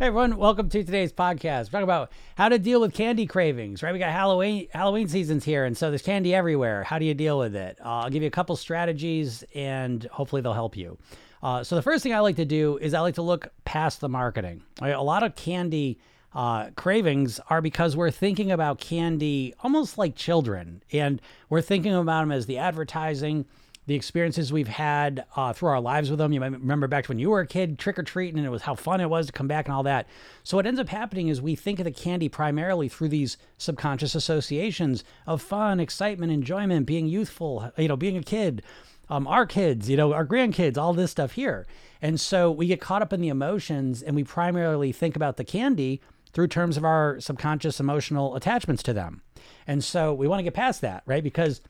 [0.00, 1.64] Hey everyone, welcome to today's podcast.
[1.64, 3.92] We're talking about how to deal with candy cravings, right?
[3.92, 6.84] We got Halloween Halloween seasons here, and so there's candy everywhere.
[6.84, 7.78] How do you deal with it?
[7.84, 10.98] Uh, I'll give you a couple strategies, and hopefully they'll help you.
[11.42, 14.00] Uh, so the first thing I like to do is I like to look past
[14.00, 14.62] the marketing.
[14.80, 14.90] Right?
[14.90, 15.98] A lot of candy
[16.32, 21.20] uh, cravings are because we're thinking about candy almost like children, and
[21.50, 23.46] we're thinking about them as the advertising
[23.88, 26.30] the experiences we've had uh, through our lives with them.
[26.30, 28.50] You might remember back to when you were a kid, trick or treating, and it
[28.50, 30.06] was how fun it was to come back and all that.
[30.44, 34.14] So what ends up happening is we think of the candy primarily through these subconscious
[34.14, 38.62] associations of fun, excitement, enjoyment, being youthful, you know, being a kid.
[39.08, 41.66] Um, our kids, you know, our grandkids, all this stuff here.
[42.02, 45.44] And so we get caught up in the emotions and we primarily think about the
[45.44, 46.02] candy
[46.34, 49.22] through terms of our subconscious emotional attachments to them.
[49.66, 51.24] And so we want to get past that, right?
[51.24, 51.62] Because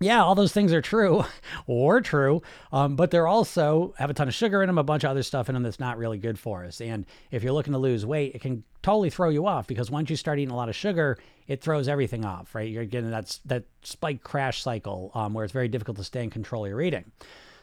[0.00, 1.24] yeah, all those things are true
[1.66, 2.40] or true,
[2.72, 5.22] um, but they're also have a ton of sugar in them, a bunch of other
[5.22, 6.80] stuff in them that's not really good for us.
[6.80, 10.08] And if you're looking to lose weight, it can totally throw you off because once
[10.08, 12.70] you start eating a lot of sugar, it throws everything off, right?
[12.70, 16.30] You're getting that that spike crash cycle um, where it's very difficult to stay in
[16.30, 17.04] control of your eating.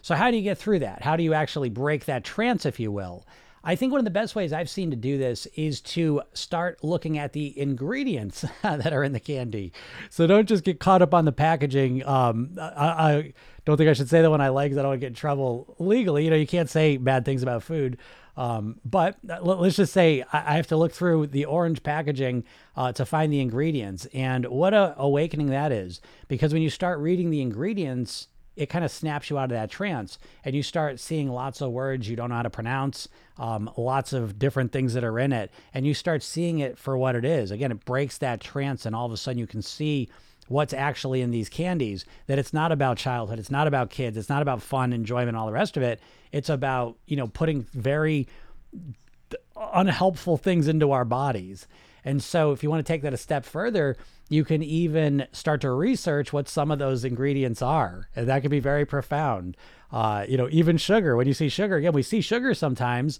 [0.04, 1.02] So how do you get through that?
[1.02, 3.26] How do you actually break that trance, if you will?
[3.68, 6.86] I think one of the best ways I've seen to do this is to start
[6.86, 9.74] looking at the ingredients that are in the candy.
[10.10, 12.08] So don't just get caught up on the packaging.
[12.08, 13.34] Um, I, I,
[13.66, 15.08] don't think I should say that when I like, because I don't want to get
[15.08, 16.24] in trouble legally.
[16.24, 17.98] You know, you can't say bad things about food.
[18.38, 22.46] Um, but let's just say I have to look through the orange packaging
[22.78, 24.08] uh, to find the ingredients.
[24.14, 26.00] And what a awakening that is.
[26.30, 29.70] Because when you start reading the ingredients, it kind of snaps you out of that
[29.70, 33.70] trance and you start seeing lots of words you don't know how to pronounce um,
[33.78, 37.16] lots of different things that are in it and you start seeing it for what
[37.16, 37.52] it is.
[37.52, 40.10] Again it breaks that trance and all of a sudden you can see
[40.48, 44.30] what's actually in these candies that it's not about childhood it's not about kids it's
[44.30, 46.02] not about fun enjoyment all the rest of it.
[46.32, 48.28] It's about you know putting very
[49.56, 51.68] unhelpful things into our bodies
[52.06, 53.98] and so if you want to take that a step further
[54.30, 58.10] you can even start to research what some of those ingredients are.
[58.16, 59.56] And that can be very profound.
[59.92, 63.20] Uh, you know, even sugar, when you see sugar, again, we see sugar sometimes.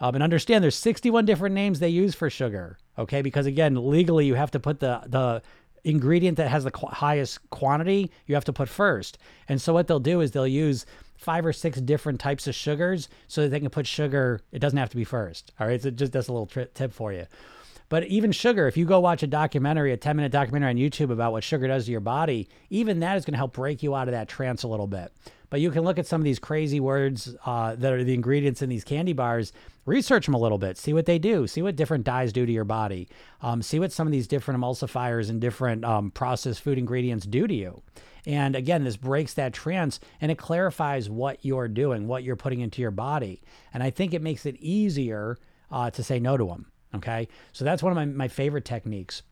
[0.00, 2.78] Um, and understand there's 61 different names they use for sugar.
[2.98, 3.22] Okay.
[3.22, 5.42] Because again, legally, you have to put the, the,
[5.84, 9.16] ingredient that has the qu- highest quantity you have to put first
[9.48, 10.84] and so what they'll do is they'll use
[11.16, 14.76] five or six different types of sugars so that they can put sugar it doesn't
[14.76, 17.26] have to be first all right so just that's a little tri- tip for you
[17.88, 21.10] but even sugar, if you go watch a documentary, a 10 minute documentary on YouTube
[21.10, 23.94] about what sugar does to your body, even that is going to help break you
[23.94, 25.12] out of that trance a little bit.
[25.50, 28.60] But you can look at some of these crazy words uh, that are the ingredients
[28.60, 29.52] in these candy bars,
[29.86, 32.52] research them a little bit, see what they do, see what different dyes do to
[32.52, 33.08] your body,
[33.40, 37.46] um, see what some of these different emulsifiers and different um, processed food ingredients do
[37.46, 37.82] to you.
[38.26, 42.60] And again, this breaks that trance and it clarifies what you're doing, what you're putting
[42.60, 43.40] into your body.
[43.72, 45.38] And I think it makes it easier
[45.70, 46.66] uh, to say no to them.
[46.94, 47.28] Okay.
[47.52, 49.22] So that's one of my, my favorite techniques.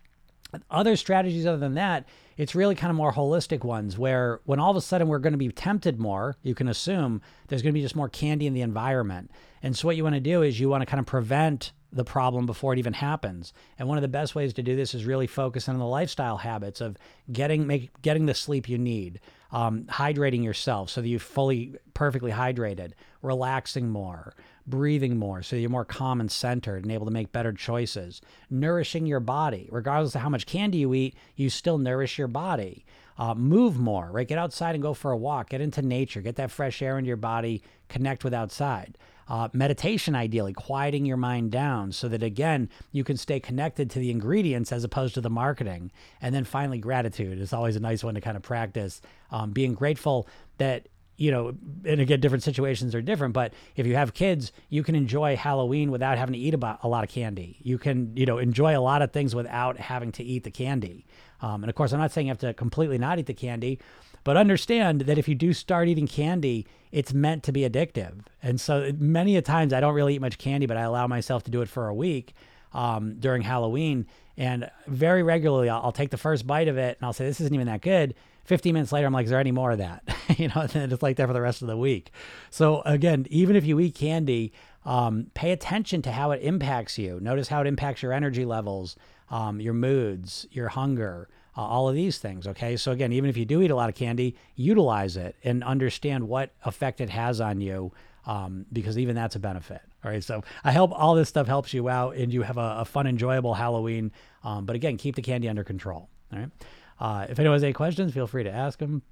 [0.71, 2.07] Other strategies other than that,
[2.37, 5.33] it's really kind of more holistic ones where when all of a sudden we're going
[5.33, 8.55] to be tempted more, you can assume there's going to be just more candy in
[8.55, 9.31] the environment.
[9.63, 12.05] And so what you want to do is you want to kind of prevent the
[12.05, 13.53] problem before it even happens.
[13.79, 16.37] And one of the best ways to do this is really focus on the lifestyle
[16.37, 16.97] habits of
[17.33, 22.31] getting make, getting the sleep you need, um, hydrating yourself so that you're fully perfectly
[22.31, 24.35] hydrated, relaxing more,
[24.67, 29.07] breathing more so you're more calm and centered and able to make better choices, nourishing
[29.07, 29.69] your body.
[29.71, 32.85] Regardless of how much candy you eat, you still nourish your body.
[33.19, 34.29] Uh, move more, right?
[34.29, 35.51] Get outside and go for a walk.
[35.51, 36.21] Get into nature.
[36.21, 37.63] Get that fresh air into your body.
[37.89, 38.99] Connect with outside.
[39.29, 43.99] Uh, meditation, ideally, quieting your mind down so that, again, you can stay connected to
[43.99, 45.91] the ingredients as opposed to the marketing.
[46.21, 49.01] And then finally, gratitude is always a nice one to kind of practice.
[49.31, 50.29] Um, being grateful
[50.59, 51.55] that you know,
[51.85, 53.33] and again, different situations are different.
[53.35, 56.89] But if you have kids, you can enjoy Halloween without having to eat about a
[56.89, 57.57] lot of candy.
[57.63, 61.07] You can, you know, enjoy a lot of things without having to eat the candy.
[61.41, 63.79] Um, and of course, I'm not saying you have to completely not eat the candy,
[64.25, 68.25] but understand that if you do start eating candy, it's meant to be addictive.
[68.43, 71.45] And so many a times I don't really eat much candy, but I allow myself
[71.45, 72.35] to do it for a week
[72.73, 74.07] um, during Halloween.
[74.37, 77.41] And very regularly, I'll, I'll take the first bite of it and I'll say, this
[77.41, 78.15] isn't even that good.
[78.47, 80.03] 15 minutes later, I'm like, is there any more of that?
[80.37, 82.11] you know, and it's like that for the rest of the week.
[82.51, 84.53] So again, even if you eat candy,
[84.85, 87.19] um, pay attention to how it impacts you.
[87.21, 88.97] Notice how it impacts your energy levels,
[89.31, 92.47] um, your moods, your hunger, uh, all of these things.
[92.47, 92.77] Okay.
[92.77, 96.29] So, again, even if you do eat a lot of candy, utilize it and understand
[96.29, 97.93] what effect it has on you
[98.27, 99.81] um, because even that's a benefit.
[100.05, 100.23] All right.
[100.23, 103.07] So, I hope all this stuff helps you out and you have a, a fun,
[103.07, 104.13] enjoyable Halloween.
[104.45, 106.09] Um, but again, keep the candy under control.
[106.33, 106.51] All right.
[106.99, 109.03] Uh, if anyone has any questions, feel free to ask them.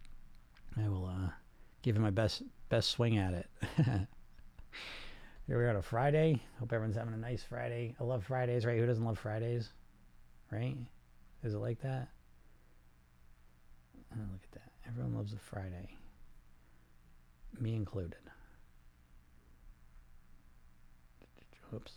[0.76, 1.30] I will uh,
[1.82, 3.46] give you my best best swing at it.
[5.46, 6.42] Here we are on a Friday.
[6.58, 7.94] Hope everyone's having a nice Friday.
[8.00, 8.78] I love Fridays, right?
[8.78, 9.70] Who doesn't love Fridays?
[10.50, 10.76] Right?
[11.42, 12.08] Is it like that?
[14.12, 14.72] Oh, look at that.
[14.88, 15.90] Everyone loves a Friday.
[17.60, 18.16] Me included.
[21.74, 21.92] Oops.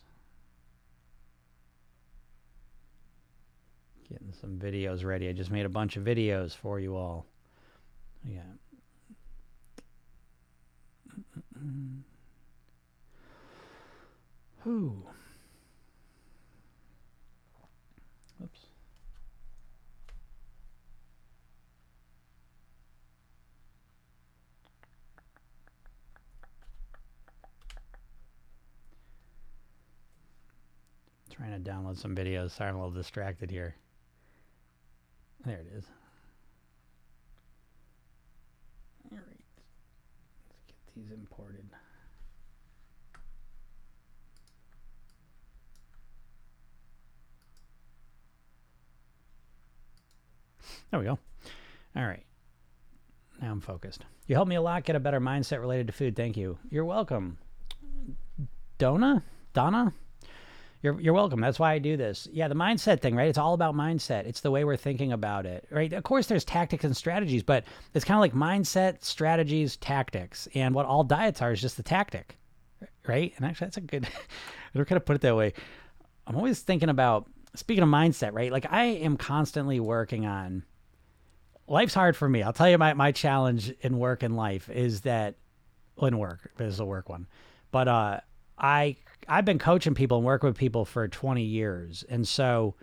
[4.09, 5.27] Getting some videos ready.
[5.27, 7.25] I just made a bunch of videos for you all.
[8.23, 8.39] Yeah.
[14.63, 15.03] Who?
[18.41, 18.59] Oops.
[31.29, 32.51] Trying to download some videos.
[32.51, 33.75] Sorry, I'm a little distracted here.
[35.45, 35.85] There it is.
[39.11, 39.43] All right.
[40.49, 41.63] Let's get these imported.
[50.91, 51.19] There we go.
[51.95, 52.23] All right.
[53.41, 54.05] Now I'm focused.
[54.27, 56.15] You helped me a lot get a better mindset related to food.
[56.15, 56.57] Thank you.
[56.69, 57.37] You're welcome.
[58.77, 59.23] Donna?
[59.53, 59.93] Donna?
[60.83, 61.41] You're, you're welcome.
[61.41, 62.27] That's why I do this.
[62.31, 63.27] Yeah, the mindset thing, right?
[63.27, 64.25] It's all about mindset.
[64.25, 65.91] It's the way we're thinking about it, right?
[65.91, 67.63] Of course, there's tactics and strategies, but
[67.93, 70.47] it's kind of like mindset, strategies, tactics.
[70.53, 72.37] And what all diets are is just the tactic,
[73.07, 73.33] right?
[73.37, 74.07] And actually, that's a good,
[74.75, 75.53] I kind of put it that way.
[76.27, 78.51] I'm always thinking about, speaking of mindset, right?
[78.51, 80.63] Like I am constantly working on,
[81.67, 82.43] life's hard for me.
[82.43, 85.35] I'll tell you my, my challenge in work and life is that,
[85.99, 87.25] in work, this is a work one,
[87.71, 88.19] but uh,
[88.59, 88.97] I
[89.27, 92.03] I've been coaching people and working with people for 20 years.
[92.09, 92.75] And so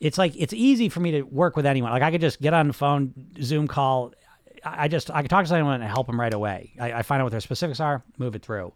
[0.00, 1.90] it's like it's easy for me to work with anyone.
[1.90, 3.12] Like I could just get on the phone,
[3.42, 4.12] Zoom call.
[4.64, 6.74] I just I can talk to someone and help them right away.
[6.80, 8.72] I, I find out what their specifics are, move it through.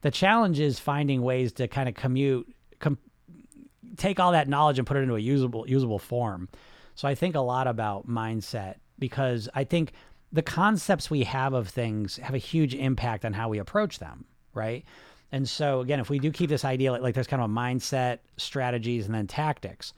[0.00, 2.98] The challenge is finding ways to kind of commute, com-
[3.96, 6.48] take all that knowledge and put it into a usable usable form.
[6.94, 9.92] So I think a lot about mindset because I think
[10.32, 14.24] the concepts we have of things have a huge impact on how we approach them,
[14.54, 14.84] right?
[15.32, 17.52] And so again, if we do keep this idea like, like there's kind of a
[17.52, 19.94] mindset, strategies, and then tactics,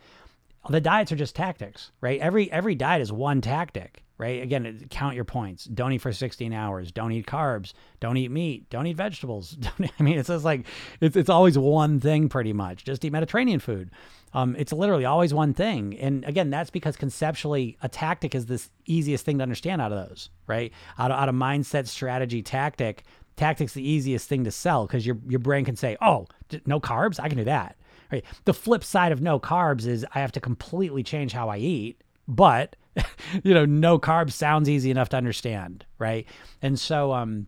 [0.71, 2.21] the diets are just tactics, right?
[2.21, 4.43] Every every diet is one tactic, right?
[4.43, 5.65] Again, count your points.
[5.65, 6.91] Don't eat for 16 hours.
[6.91, 7.75] Don't eat carbs.
[8.01, 8.71] Don't eat meat.
[8.71, 9.51] Don't eat vegetables.
[9.61, 10.67] Don't, I mean, it's just like
[11.01, 12.85] it's it's always one thing pretty much.
[12.85, 13.91] Just eat Mediterranean food.
[14.33, 15.97] Um, it's literally always one thing.
[15.99, 20.09] And again, that's because conceptually, a tactic is this easiest thing to understand out of
[20.09, 20.73] those, right?
[20.99, 23.05] Out of, out of mindset, strategy, tactic,
[23.37, 26.27] tactic's the easiest thing to sell because your your brain can say, "Oh,
[26.67, 27.77] no carbs, I can do that."
[28.13, 28.25] Right.
[28.45, 32.03] The flip side of no carbs is I have to completely change how I eat,
[32.29, 32.77] but
[33.43, 36.27] you know, no carbs sounds easy enough to understand, right?
[36.63, 37.47] And so um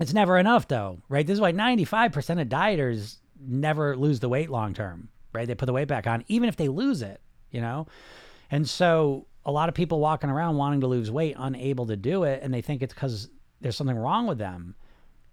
[0.00, 1.26] it's never enough though, right?
[1.26, 5.46] This is why 95% of dieters never lose the weight long term, right?
[5.46, 7.20] They put the weight back on even if they lose it,
[7.50, 7.86] you know?
[8.50, 12.24] And so a lot of people walking around wanting to lose weight unable to do
[12.24, 13.28] it and they think it's cuz
[13.60, 14.74] there's something wrong with them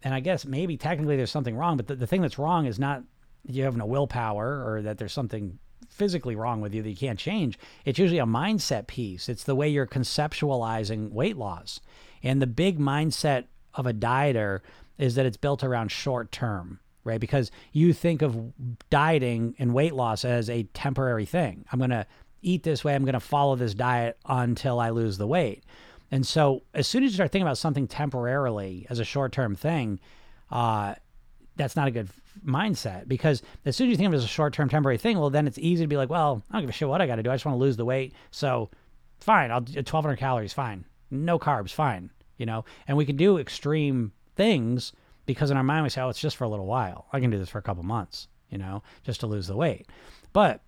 [0.04, 2.80] and I guess maybe technically there's something wrong, but the, the thing that's wrong is
[2.80, 3.04] not
[3.48, 5.58] you have no willpower or that there's something
[5.90, 7.58] physically wrong with you that you can't change.
[7.86, 9.28] It's usually a mindset piece.
[9.30, 11.80] It's the way you're conceptualizing weight loss.
[12.24, 14.62] And the big mindset of a dieter
[14.98, 17.20] is that it's built around short term, right?
[17.20, 18.54] Because you think of
[18.90, 21.66] dieting and weight loss as a temporary thing.
[21.72, 22.06] I'm going to
[22.44, 25.64] eat this way, I'm going to follow this diet until I lose the weight.
[26.12, 29.56] And so as soon as you start thinking about something temporarily as a short term
[29.56, 30.00] thing,
[30.52, 30.96] uh,
[31.56, 32.10] that's not a good
[32.46, 35.18] mindset because as soon as you think of it as a short term temporary thing,
[35.18, 37.08] well, then it's easy to be like, well, I don't give a shit what I
[37.08, 37.32] got to do.
[37.32, 38.14] I just want to lose the weight.
[38.32, 38.70] So
[39.20, 40.86] fine, I'll do 1200 calories, fine.
[41.10, 42.10] No carbs, fine.
[42.38, 44.94] You know, and we can do extreme things
[45.26, 47.06] because in our mind we say, oh, it's just for a little while.
[47.14, 49.88] I can do this for a couple months, you know, just to lose the weight.
[50.34, 50.62] But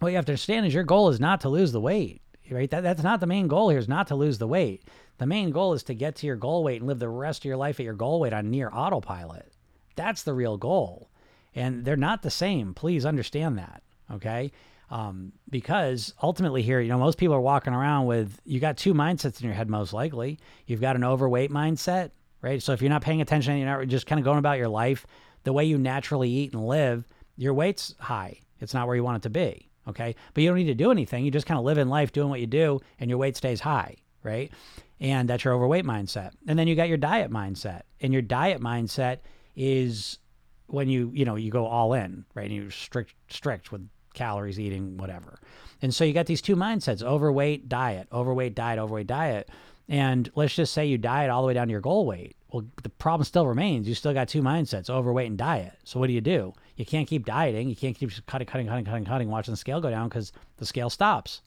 [0.00, 2.70] what you have to understand is your goal is not to lose the weight right?
[2.70, 4.84] That, that's not the main goal here is not to lose the weight.
[5.18, 7.44] The main goal is to get to your goal weight and live the rest of
[7.46, 9.52] your life at your goal weight on near autopilot.
[9.94, 11.10] That's the real goal.
[11.54, 12.74] And they're not the same.
[12.74, 13.82] Please understand that.
[14.12, 14.52] Okay.
[14.90, 18.94] Um, because ultimately here, you know, most people are walking around with, you got two
[18.94, 20.38] mindsets in your head, most likely.
[20.66, 22.10] You've got an overweight mindset,
[22.40, 22.62] right?
[22.62, 25.06] So if you're not paying attention, you're not just kind of going about your life
[25.42, 27.04] the way you naturally eat and live,
[27.36, 28.40] your weight's high.
[28.60, 29.65] It's not where you want it to be.
[29.88, 30.14] Okay.
[30.34, 31.24] But you don't need to do anything.
[31.24, 33.60] You just kind of live in life doing what you do and your weight stays
[33.60, 33.96] high.
[34.22, 34.52] Right.
[34.98, 36.32] And that's your overweight mindset.
[36.48, 37.82] And then you got your diet mindset.
[38.00, 39.18] And your diet mindset
[39.54, 40.18] is
[40.66, 42.50] when you, you know, you go all in, right?
[42.50, 45.38] And you're strict, strict with calories, eating, whatever.
[45.82, 49.48] And so you got these two mindsets overweight, diet, overweight, diet, overweight, diet.
[49.88, 52.36] And let's just say you diet all the way down to your goal weight.
[52.50, 53.88] Well, the problem still remains.
[53.88, 55.74] You still got two mindsets overweight and diet.
[55.84, 56.54] So what do you do?
[56.76, 57.68] You can't keep dieting.
[57.68, 60.66] You can't keep cutting, cutting, cutting, cutting, cutting, watching the scale go down because the
[60.66, 61.42] scale stops.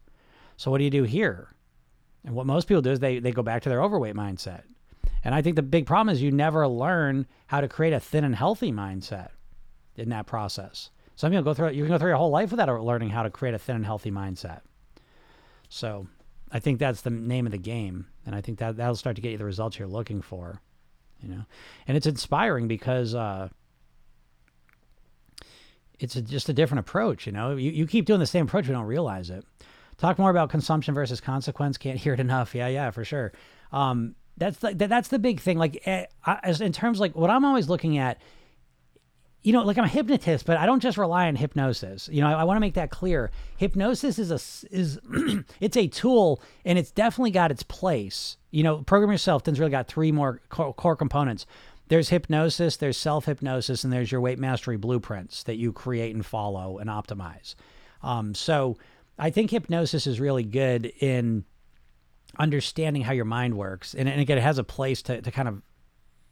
[0.58, 1.53] So what do you do here?
[2.25, 4.63] And what most people do is they, they go back to their overweight mindset.
[5.24, 8.24] And I think the big problem is you never learn how to create a thin
[8.24, 9.29] and healthy mindset
[9.96, 10.89] in that process.
[11.15, 13.29] Some people go through you can go through your whole life without learning how to
[13.29, 14.62] create a thin and healthy mindset.
[15.67, 16.08] So
[16.51, 18.08] I think that's the name of the game.
[18.25, 20.62] And I think that that'll start to get you the results you're looking for.
[21.22, 21.46] You know?
[21.88, 23.50] And it's inspiring because uh,
[26.00, 27.56] it's a, just a different approach, you know.
[27.56, 29.46] You, you keep doing the same approach, we don't realize it.
[29.98, 31.77] Talk more about consumption versus consequence.
[31.77, 32.56] Can't hear it enough.
[32.56, 33.34] Yeah, yeah, for sure.
[33.72, 35.58] Um, that's the, that's the big thing.
[35.58, 38.22] Like, eh, as in terms like what I'm always looking at
[39.41, 42.10] you know, like I'm a hypnotist, but I don't just rely on hypnosis.
[42.12, 43.31] You know, I, I want to make that clear.
[43.58, 45.00] Hypnosis is a is
[45.60, 48.38] it's a tool, and it's definitely got its place.
[48.51, 49.43] You know, program yourself.
[49.43, 51.46] Thin's really got three more core, core components.
[51.88, 56.25] There's hypnosis, there's self hypnosis, and there's your weight mastery blueprints that you create and
[56.25, 57.55] follow and optimize.
[58.03, 58.77] Um, so
[59.17, 61.46] I think hypnosis is really good in
[62.38, 65.48] understanding how your mind works, and, and again, it has a place to to kind
[65.48, 65.62] of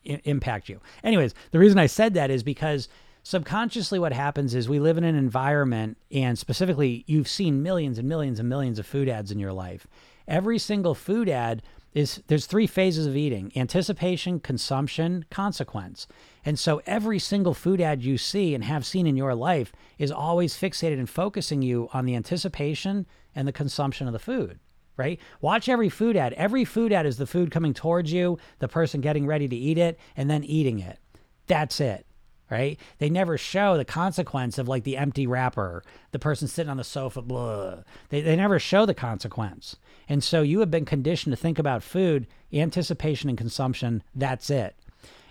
[0.07, 0.79] I- impact you.
[1.03, 2.87] Anyways, the reason I said that is because
[3.23, 8.07] subconsciously what happens is we live in an environment and specifically you've seen millions and
[8.07, 9.85] millions and millions of food ads in your life.
[10.27, 11.61] Every single food ad
[11.93, 16.07] is there's three phases of eating: anticipation, consumption, consequence.
[16.45, 20.11] And so every single food ad you see and have seen in your life is
[20.11, 24.59] always fixated and focusing you on the anticipation and the consumption of the food
[24.97, 25.19] right?
[25.39, 26.33] Watch every food ad.
[26.33, 29.77] Every food ad is the food coming towards you, the person getting ready to eat
[29.77, 30.99] it, and then eating it.
[31.45, 32.05] That's it,
[32.49, 32.79] right?
[32.97, 36.83] They never show the consequence of like the empty wrapper, the person sitting on the
[36.83, 37.77] sofa, blah.
[38.09, 39.77] They, they never show the consequence.
[40.09, 44.03] And so you have been conditioned to think about food, anticipation, and consumption.
[44.15, 44.75] That's it.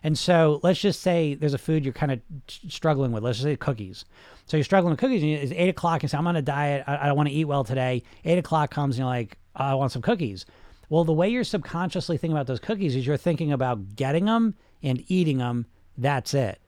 [0.03, 3.25] And so let's just say there's a food you're kind of struggling with.
[3.25, 4.05] Let's just say cookies.
[4.47, 5.23] So you're struggling with cookies.
[5.23, 6.03] And it's eight o'clock.
[6.03, 6.85] And say, I'm on a diet.
[6.87, 8.05] I, I don't want to eat well today.
[8.25, 10.47] Eight o'clock comes and you're like, I want some cookies.
[10.89, 14.55] Well, the way you're subconsciously thinking about those cookies is you're thinking about getting them
[14.83, 15.67] and eating them.
[15.99, 16.61] That's it.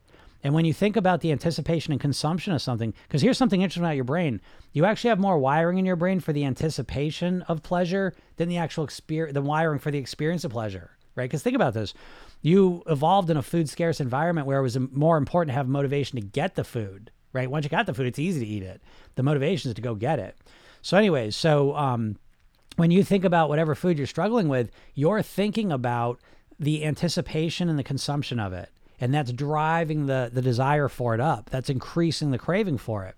[0.43, 3.85] And when you think about the anticipation and consumption of something, because here's something interesting
[3.85, 4.41] about your brain,
[4.73, 8.57] you actually have more wiring in your brain for the anticipation of pleasure than the
[8.57, 11.29] actual experience, the wiring for the experience of pleasure, right?
[11.29, 11.93] Because think about this.
[12.41, 16.21] You evolved in a food scarce environment where it was more important to have motivation
[16.21, 17.51] to get the food, right?
[17.51, 18.81] Once you got the food, it's easy to eat it.
[19.17, 20.37] The motivation is to go get it.
[20.83, 22.17] So, anyways, so um,
[22.79, 26.21] when you think about whatever food you're struggling with, you're thinking about
[26.61, 28.71] the anticipation and the consumption of it.
[29.01, 31.51] And that's driving the, the desire for it up.
[31.51, 33.17] That's increasing the craving for it.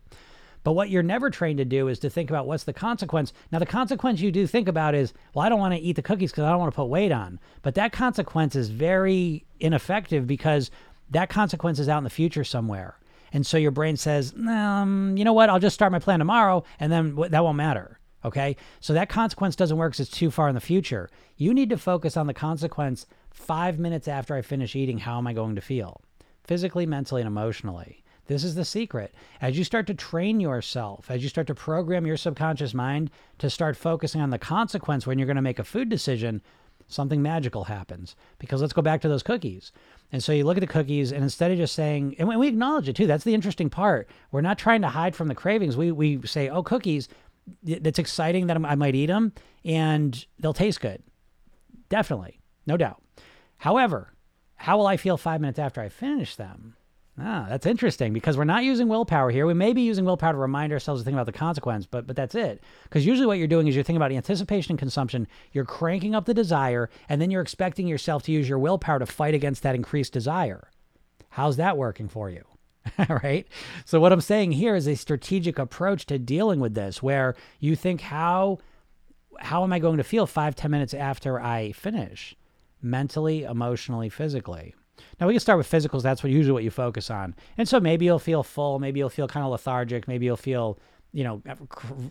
[0.64, 3.34] But what you're never trained to do is to think about what's the consequence.
[3.52, 6.02] Now, the consequence you do think about is, well, I don't want to eat the
[6.02, 7.38] cookies because I don't want to put weight on.
[7.60, 10.70] But that consequence is very ineffective because
[11.10, 12.96] that consequence is out in the future somewhere.
[13.30, 15.50] And so your brain says, um, you know what?
[15.50, 17.99] I'll just start my plan tomorrow and then that won't matter.
[18.24, 18.56] Okay.
[18.80, 21.08] So that consequence doesn't work because it's too far in the future.
[21.36, 24.98] You need to focus on the consequence five minutes after I finish eating.
[24.98, 26.02] How am I going to feel
[26.44, 28.02] physically, mentally, and emotionally?
[28.26, 29.12] This is the secret.
[29.40, 33.50] As you start to train yourself, as you start to program your subconscious mind to
[33.50, 36.40] start focusing on the consequence when you're going to make a food decision,
[36.86, 38.14] something magical happens.
[38.38, 39.72] Because let's go back to those cookies.
[40.12, 42.88] And so you look at the cookies, and instead of just saying, and we acknowledge
[42.88, 44.08] it too, that's the interesting part.
[44.30, 45.76] We're not trying to hide from the cravings.
[45.76, 47.08] We, we say, oh, cookies,
[47.62, 49.32] that's exciting that I might eat them
[49.64, 51.02] and they'll taste good.
[51.88, 53.02] Definitely, no doubt.
[53.58, 54.12] However,
[54.56, 56.76] how will I feel five minutes after I finish them?
[57.18, 59.46] Ah, that's interesting because we're not using willpower here.
[59.46, 62.16] We may be using willpower to remind ourselves to think about the consequence, but but
[62.16, 62.62] that's it.
[62.84, 65.26] Because usually what you're doing is you're thinking about anticipation and consumption.
[65.52, 69.06] You're cranking up the desire, and then you're expecting yourself to use your willpower to
[69.06, 70.70] fight against that increased desire.
[71.30, 72.44] How's that working for you?
[73.22, 73.46] right?
[73.84, 77.76] So what I'm saying here is a strategic approach to dealing with this where you
[77.76, 78.58] think how
[79.38, 82.36] how am I going to feel five, ten minutes after I finish?
[82.82, 84.74] Mentally, emotionally, physically.
[85.18, 86.02] Now we can start with physicals.
[86.02, 87.34] That's what usually what you focus on.
[87.56, 88.78] And so maybe you'll feel full.
[88.78, 90.06] Maybe you'll feel kind of lethargic.
[90.08, 90.78] Maybe you'll feel,
[91.12, 91.42] you know,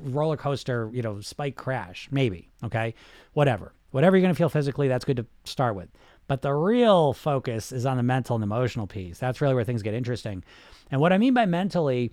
[0.03, 2.07] roller coaster, you know, spike crash.
[2.11, 2.49] Maybe.
[2.63, 2.95] Okay.
[3.33, 3.73] Whatever.
[3.91, 5.89] Whatever you're going to feel physically, that's good to start with.
[6.29, 9.17] But the real focus is on the mental and emotional piece.
[9.17, 10.43] That's really where things get interesting.
[10.91, 12.11] And what I mean by mentally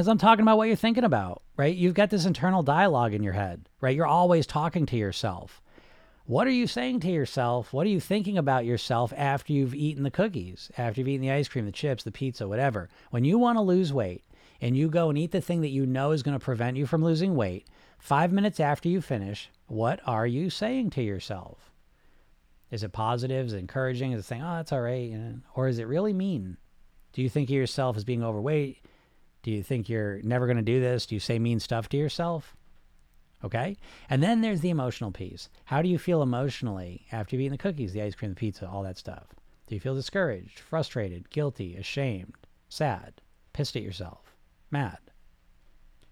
[0.00, 1.74] is I'm talking about what you're thinking about, right?
[1.74, 3.94] You've got this internal dialogue in your head, right?
[3.94, 5.62] You're always talking to yourself.
[6.24, 7.72] What are you saying to yourself?
[7.72, 11.30] What are you thinking about yourself after you've eaten the cookies, after you've eaten the
[11.30, 12.88] ice cream, the chips, the pizza, whatever?
[13.10, 14.24] When you want to lose weight
[14.60, 16.84] and you go and eat the thing that you know is going to prevent you
[16.84, 17.68] from losing weight,
[18.00, 21.70] five minutes after you finish, what are you saying to yourself?
[22.70, 23.46] Is it positive?
[23.46, 24.12] Is it encouraging?
[24.12, 25.08] Is it saying, oh, that's all right?
[25.08, 25.34] You know?
[25.54, 26.56] Or is it really mean?
[27.12, 28.84] Do you think of yourself as being overweight?
[29.42, 31.06] Do you think you're never going to do this?
[31.06, 32.56] Do you say mean stuff to yourself?
[33.44, 33.76] Okay.
[34.10, 35.48] And then there's the emotional piece.
[35.66, 38.68] How do you feel emotionally after you've eaten the cookies, the ice cream, the pizza,
[38.68, 39.26] all that stuff?
[39.66, 42.34] Do you feel discouraged, frustrated, guilty, ashamed,
[42.68, 43.20] sad,
[43.52, 44.34] pissed at yourself,
[44.70, 44.98] mad?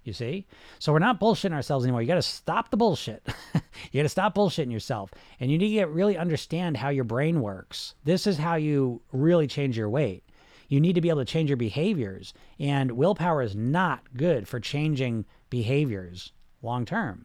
[0.04, 0.46] You see?
[0.78, 2.02] So we're not bullshitting ourselves anymore.
[2.02, 3.26] You got to stop the bullshit.
[3.54, 5.10] you got to stop bullshitting yourself.
[5.40, 7.94] And you need to get really understand how your brain works.
[8.04, 10.22] This is how you really change your weight.
[10.68, 12.34] You need to be able to change your behaviors.
[12.58, 16.32] And willpower is not good for changing behaviors
[16.62, 17.24] long term.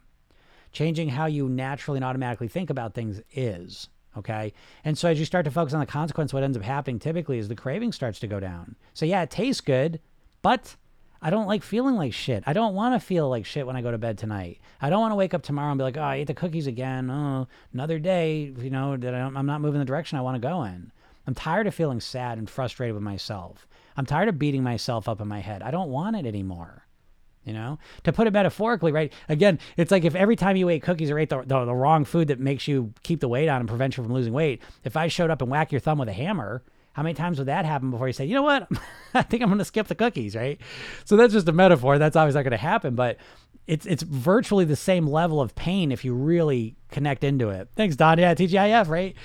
[0.71, 3.89] Changing how you naturally and automatically think about things is.
[4.17, 4.53] Okay.
[4.85, 7.39] And so as you start to focus on the consequence, what ends up happening typically
[7.39, 8.75] is the craving starts to go down.
[8.93, 9.99] So yeah, it tastes good,
[10.41, 10.75] but
[11.21, 12.43] I don't like feeling like shit.
[12.47, 14.59] I don't want to feel like shit when I go to bed tonight.
[14.81, 16.67] I don't want to wake up tomorrow and be like, oh, I ate the cookies
[16.67, 17.09] again.
[17.09, 20.63] Oh, another day, you know, that I'm not moving the direction I want to go
[20.63, 20.91] in.
[21.27, 23.67] I'm tired of feeling sad and frustrated with myself.
[23.97, 25.61] I'm tired of beating myself up in my head.
[25.61, 26.85] I don't want it anymore.
[27.43, 29.11] You know, to put it metaphorically, right?
[29.27, 32.05] Again, it's like if every time you ate cookies or ate the, the, the wrong
[32.05, 34.95] food that makes you keep the weight on and prevents you from losing weight, if
[34.95, 37.65] I showed up and whack your thumb with a hammer, how many times would that
[37.65, 38.67] happen before you say, you know what,
[39.13, 40.59] I think I'm going to skip the cookies, right?
[41.05, 41.97] So that's just a metaphor.
[41.97, 43.17] That's always not going to happen, but
[43.67, 47.69] it's it's virtually the same level of pain if you really connect into it.
[47.75, 48.17] Thanks, Don.
[48.17, 49.15] Yeah, TGIF, right?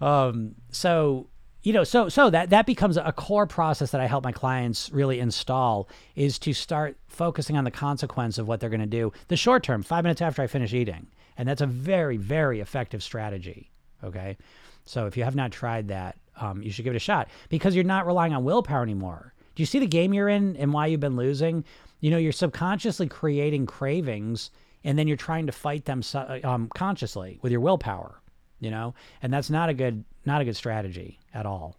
[0.00, 1.28] Um, so
[1.62, 4.90] you know so so that that becomes a core process that i help my clients
[4.90, 9.12] really install is to start focusing on the consequence of what they're going to do
[9.28, 13.02] the short term five minutes after i finish eating and that's a very very effective
[13.02, 13.70] strategy
[14.02, 14.36] okay
[14.84, 17.74] so if you have not tried that um, you should give it a shot because
[17.74, 20.86] you're not relying on willpower anymore do you see the game you're in and why
[20.86, 21.64] you've been losing
[22.00, 24.50] you know you're subconsciously creating cravings
[24.84, 26.02] and then you're trying to fight them
[26.44, 28.20] um, consciously with your willpower
[28.60, 31.76] you know and that's not a good not a good strategy at all.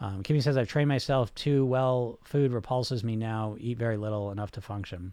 [0.00, 2.18] Um, Kimmy says, I've trained myself too well.
[2.24, 3.56] Food repulses me now.
[3.58, 5.12] Eat very little, enough to function.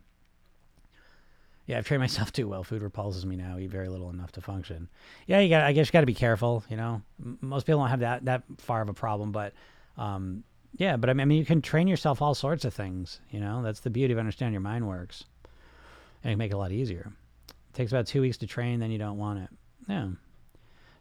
[1.69, 2.63] Yeah, I've trained myself too well.
[2.63, 3.59] Food repulses me now.
[3.59, 4.89] Eat very little, enough to function.
[5.27, 5.61] Yeah, you got.
[5.63, 6.63] I guess you got to be careful.
[6.67, 7.03] You know,
[7.41, 9.53] most people don't have that that far of a problem, but
[9.96, 10.44] um,
[10.77, 10.98] yeah.
[10.98, 13.22] But I mean, you can train yourself all sorts of things.
[13.29, 15.25] You know, that's the beauty of understanding your mind works,
[16.24, 17.11] and it can make it a lot easier.
[17.50, 19.50] It takes about two weeks to train, then you don't want it.
[19.87, 20.07] Yeah.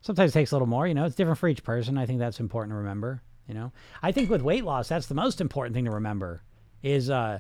[0.03, 1.97] Sometimes it takes a little more, you know, it's different for each person.
[1.97, 3.73] I think that's important to remember, you know.
[4.03, 6.43] I think with weight loss, that's the most important thing to remember
[6.83, 7.38] is uh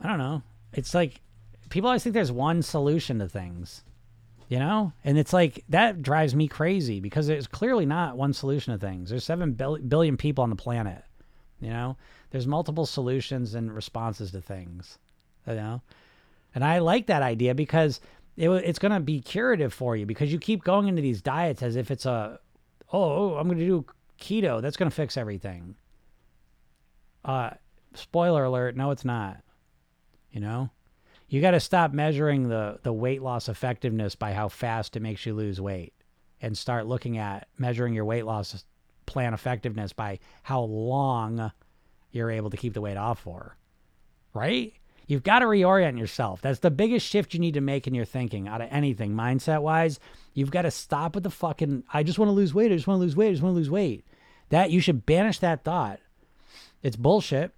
[0.00, 0.42] I don't know.
[0.72, 1.20] It's like
[1.70, 3.82] people always think there's one solution to things.
[4.48, 4.92] You know?
[5.04, 9.10] And it's like that drives me crazy because there's clearly not one solution to things.
[9.10, 11.04] There's 7 billion people on the planet.
[11.60, 11.96] You know?
[12.30, 14.98] There's multiple solutions and responses to things.
[15.46, 15.82] You know?
[16.54, 18.00] And I like that idea because
[18.36, 21.62] it, it's going to be curative for you because you keep going into these diets
[21.62, 22.40] as if it's a,
[22.92, 23.84] oh, oh I'm going to do
[24.20, 24.60] keto.
[24.60, 25.76] That's going to fix everything.
[27.24, 27.50] Uh,
[27.94, 28.76] spoiler alert.
[28.76, 29.38] No, it's not.
[30.32, 30.70] You know,
[31.30, 35.24] you got to stop measuring the, the weight loss effectiveness by how fast it makes
[35.24, 35.94] you lose weight
[36.42, 38.64] and start looking at measuring your weight loss
[39.06, 41.52] plan effectiveness by how long
[42.10, 43.56] you're able to keep the weight off for.
[44.34, 44.74] Right?
[45.06, 46.42] You've got to reorient yourself.
[46.42, 49.62] That's the biggest shift you need to make in your thinking out of anything, mindset
[49.62, 50.00] wise.
[50.34, 52.72] You've got to stop with the fucking, I just want to lose weight.
[52.72, 53.28] I just want to lose weight.
[53.28, 54.04] I just want to lose weight.
[54.48, 56.00] That you should banish that thought.
[56.82, 57.52] It's bullshit.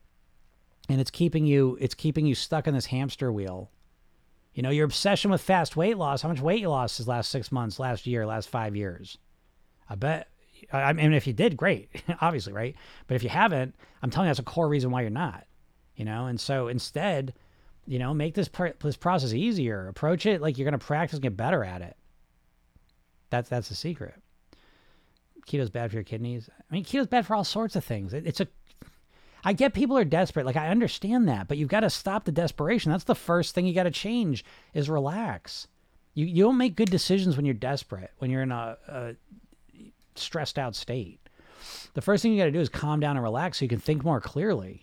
[0.89, 3.71] And it's keeping you, it's keeping you stuck in this hamster wheel.
[4.55, 7.31] You know, your obsession with fast weight loss, how much weight you lost this last
[7.31, 9.17] six months, last year, last five years.
[9.89, 10.29] I bet
[10.73, 11.89] I mean, if you did, great,
[12.21, 12.77] obviously, right?
[13.07, 15.47] But if you haven't, I'm telling you, that's a core reason why you're not
[15.97, 17.35] you know and so instead
[17.87, 21.17] you know make this pr- this process easier approach it like you're going to practice
[21.17, 21.97] and get better at it
[23.31, 24.15] that's that's the secret
[25.47, 28.27] keto's bad for your kidneys i mean keto's bad for all sorts of things it,
[28.27, 28.49] it's a
[29.45, 32.33] i get people are desperate like i understand that but you've got to stop the
[32.33, 35.69] desperation that's the first thing you got to change is relax
[36.15, 39.15] you, you don't make good decisions when you're desperate when you're in a, a
[40.15, 41.19] stressed out state
[41.95, 43.79] the first thing you got to do is calm down and relax so you can
[43.79, 44.83] think more clearly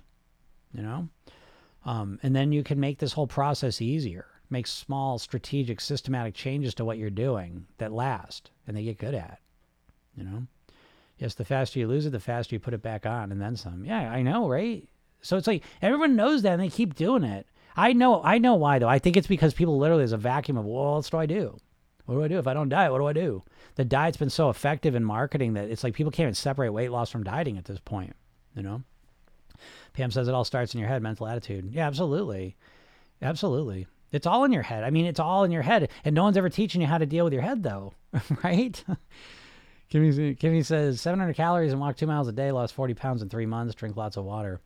[0.74, 1.10] you know?
[1.86, 4.26] Um, and then you can make this whole process easier.
[4.50, 9.16] Make small, strategic, systematic changes to what you're doing that last and they get good
[9.16, 9.40] at.
[10.16, 10.48] You know?
[11.20, 13.56] Yes, the faster you lose it, the faster you put it back on and then
[13.56, 13.86] some.
[13.86, 14.88] Yeah, I know, right?
[15.22, 17.46] So it's like everyone knows that and they keep doing it.
[17.76, 18.88] I know I know why though.
[18.88, 21.26] I think it's because people literally there's a vacuum of well, what else do I
[21.26, 21.58] do?
[22.06, 22.92] What do I do if I don't diet?
[22.92, 23.44] What do I do?
[23.76, 26.92] The diet's been so effective in marketing that it's like people can't even separate weight
[26.92, 28.16] loss from dieting at this point,
[28.56, 28.82] you know?
[29.94, 31.70] Pam says it all starts in your head, mental attitude.
[31.72, 32.56] Yeah, absolutely.
[33.22, 33.86] Absolutely.
[34.12, 34.84] It's all in your head.
[34.84, 35.90] I mean, it's all in your head.
[36.04, 37.94] And no one's ever teaching you how to deal with your head, though,
[38.44, 38.84] right?
[39.92, 43.30] Kimmy, Kimmy says 700 calories and walk two miles a day, lost 40 pounds in
[43.30, 44.62] three months, drink lots of water.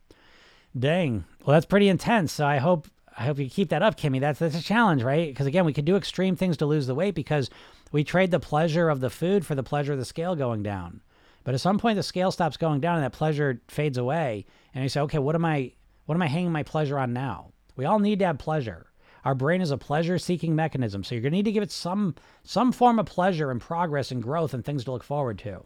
[0.78, 1.24] Dang.
[1.44, 2.32] Well, that's pretty intense.
[2.32, 4.20] So I hope I hope you keep that up, Kimmy.
[4.20, 5.28] That's that's a challenge, right?
[5.28, 7.48] Because again, we could do extreme things to lose the weight because
[7.92, 11.00] we trade the pleasure of the food for the pleasure of the scale going down.
[11.44, 14.82] But at some point, the scale stops going down and that pleasure fades away, and
[14.82, 15.72] you say, okay, what am I
[16.06, 17.52] what am I hanging my pleasure on now?
[17.76, 18.86] We all need to have pleasure.
[19.24, 22.14] Our brain is a pleasure-seeking mechanism, so you're going to need to give it some
[22.42, 25.64] some form of pleasure and progress and growth and things to look forward to.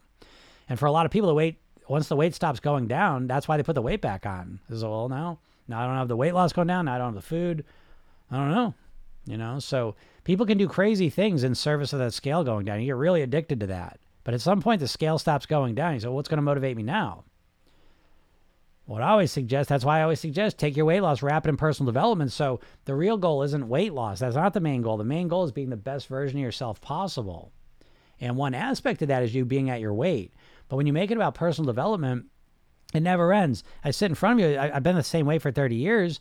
[0.69, 3.49] And for a lot of people, the weight once the weight stops going down, that's
[3.49, 4.61] why they put the weight back on.
[4.69, 6.85] Is well, now now I don't have the weight loss going down.
[6.85, 7.65] Now I don't have the food.
[8.31, 8.75] I don't know.
[9.27, 9.95] You know, so
[10.25, 12.81] people can do crazy things in service of that scale going down.
[12.81, 14.01] You get really addicted to that.
[14.25, 15.95] But at some point, the scale stops going down.
[15.95, 17.25] You say, well, what's going to motivate me now?
[18.89, 21.51] What I always suggest, that's why I always suggest take your weight loss, wrap it
[21.51, 22.33] in personal development.
[22.33, 24.21] So the real goal isn't weight loss.
[24.21, 24.97] That's not the main goal.
[24.97, 27.53] The main goal is being the best version of yourself possible.
[28.19, 30.33] And one aspect of that is you being at your weight.
[30.71, 32.29] But when you make it about personal development,
[32.95, 33.63] it never ends.
[33.85, 34.59] I sit in front of you.
[34.59, 36.21] I, have been the same way for 30 years,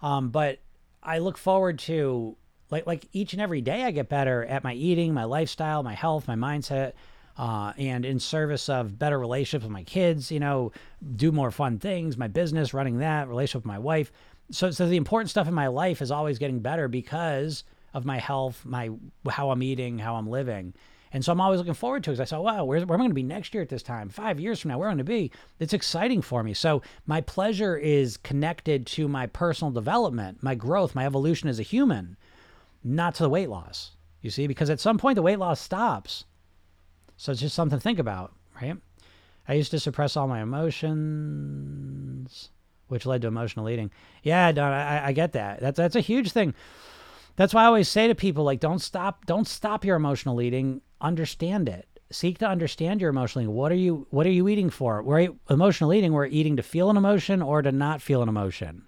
[0.00, 0.60] um, but
[1.02, 2.38] I look forward to
[2.70, 5.92] like like each and every day I get better at my eating, my lifestyle, my
[5.92, 6.94] health, my mindset,
[7.38, 10.30] uh, and in service of better relationships with my kids.
[10.30, 10.72] You know,
[11.16, 14.12] do more fun things, my business, running that relationship with my wife.
[14.50, 18.18] So so the important stuff in my life is always getting better because of my
[18.18, 18.90] health, my
[19.28, 20.74] how I'm eating, how I'm living.
[21.12, 23.00] And so I'm always looking forward to it because I saw, wow, where, where am
[23.00, 24.08] I going to be next year at this time?
[24.08, 25.32] Five years from now, where am I going to be?
[25.60, 26.52] It's exciting for me.
[26.52, 31.62] So my pleasure is connected to my personal development, my growth, my evolution as a
[31.62, 32.16] human,
[32.84, 33.92] not to the weight loss.
[34.20, 36.24] You see, because at some point the weight loss stops.
[37.16, 38.76] So it's just something to think about, right?
[39.48, 41.60] I used to suppress all my emotions,
[42.88, 43.90] which led to emotional eating.
[44.22, 45.60] Yeah, Don, I, I get that.
[45.60, 46.54] That's that's a huge thing.
[47.36, 50.80] That's why I always say to people, like, don't stop, don't stop your emotional eating
[51.00, 53.54] understand it seek to understand your emotional eating.
[53.54, 55.02] What are you what are you eating for?
[55.02, 58.82] We're emotional eating, we're eating to feel an emotion or to not feel an emotion.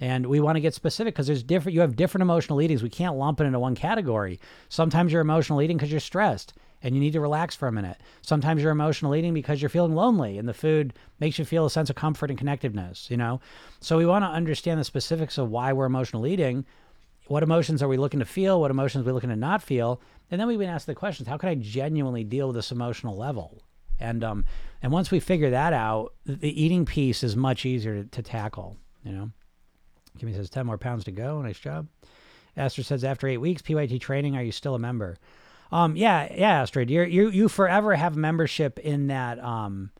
[0.00, 2.82] And we want to get specific because there's different you have different emotional eatings.
[2.82, 4.38] We can't lump it into one category.
[4.68, 7.98] Sometimes you're emotional eating because you're stressed and you need to relax for a minute.
[8.22, 11.70] Sometimes you're emotional eating because you're feeling lonely and the food makes you feel a
[11.70, 13.40] sense of comfort and connectiveness, you know?
[13.80, 16.64] So we want to understand the specifics of why we're emotional eating.
[17.26, 18.60] What emotions are we looking to feel?
[18.60, 20.00] What emotions are we looking to not feel?
[20.30, 23.16] And then we've been asked the questions: How can I genuinely deal with this emotional
[23.16, 23.62] level?
[24.00, 24.44] And um,
[24.82, 28.76] and once we figure that out, the eating piece is much easier to, to tackle.
[29.04, 29.30] You know,
[30.18, 31.42] Kimmy says ten more pounds to go.
[31.42, 31.86] Nice job.
[32.56, 35.16] Astrid says after eight weeks PYT training, are you still a member?
[35.70, 39.42] Um, yeah, yeah, Astrid, you you you forever have membership in that.
[39.42, 39.90] Um,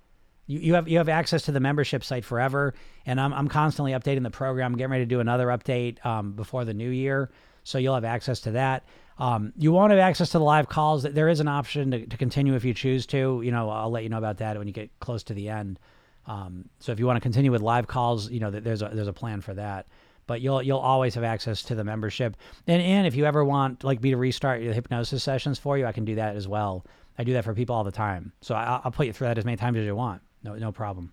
[0.47, 3.93] you, you have you have access to the membership site forever, and I'm I'm constantly
[3.93, 4.73] updating the program.
[4.73, 7.31] I'm getting ready to do another update um, before the new year,
[7.65, 8.87] so you'll have access to that.
[9.19, 11.03] Um, you won't have access to the live calls.
[11.03, 13.43] There is an option to, to continue if you choose to.
[13.45, 15.79] You know, I'll let you know about that when you get close to the end.
[16.27, 19.09] Um, so if you want to continue with live calls, you know, there's a there's
[19.09, 19.87] a plan for that.
[20.29, 22.37] But you'll you'll always have access to the membership.
[22.69, 25.87] And and if you ever want like me to restart your hypnosis sessions for you,
[25.87, 26.87] I can do that as well.
[27.19, 28.33] I do that for people all the time.
[28.43, 30.23] So I, will put you through that as many times as you want.
[30.45, 31.13] No no problem.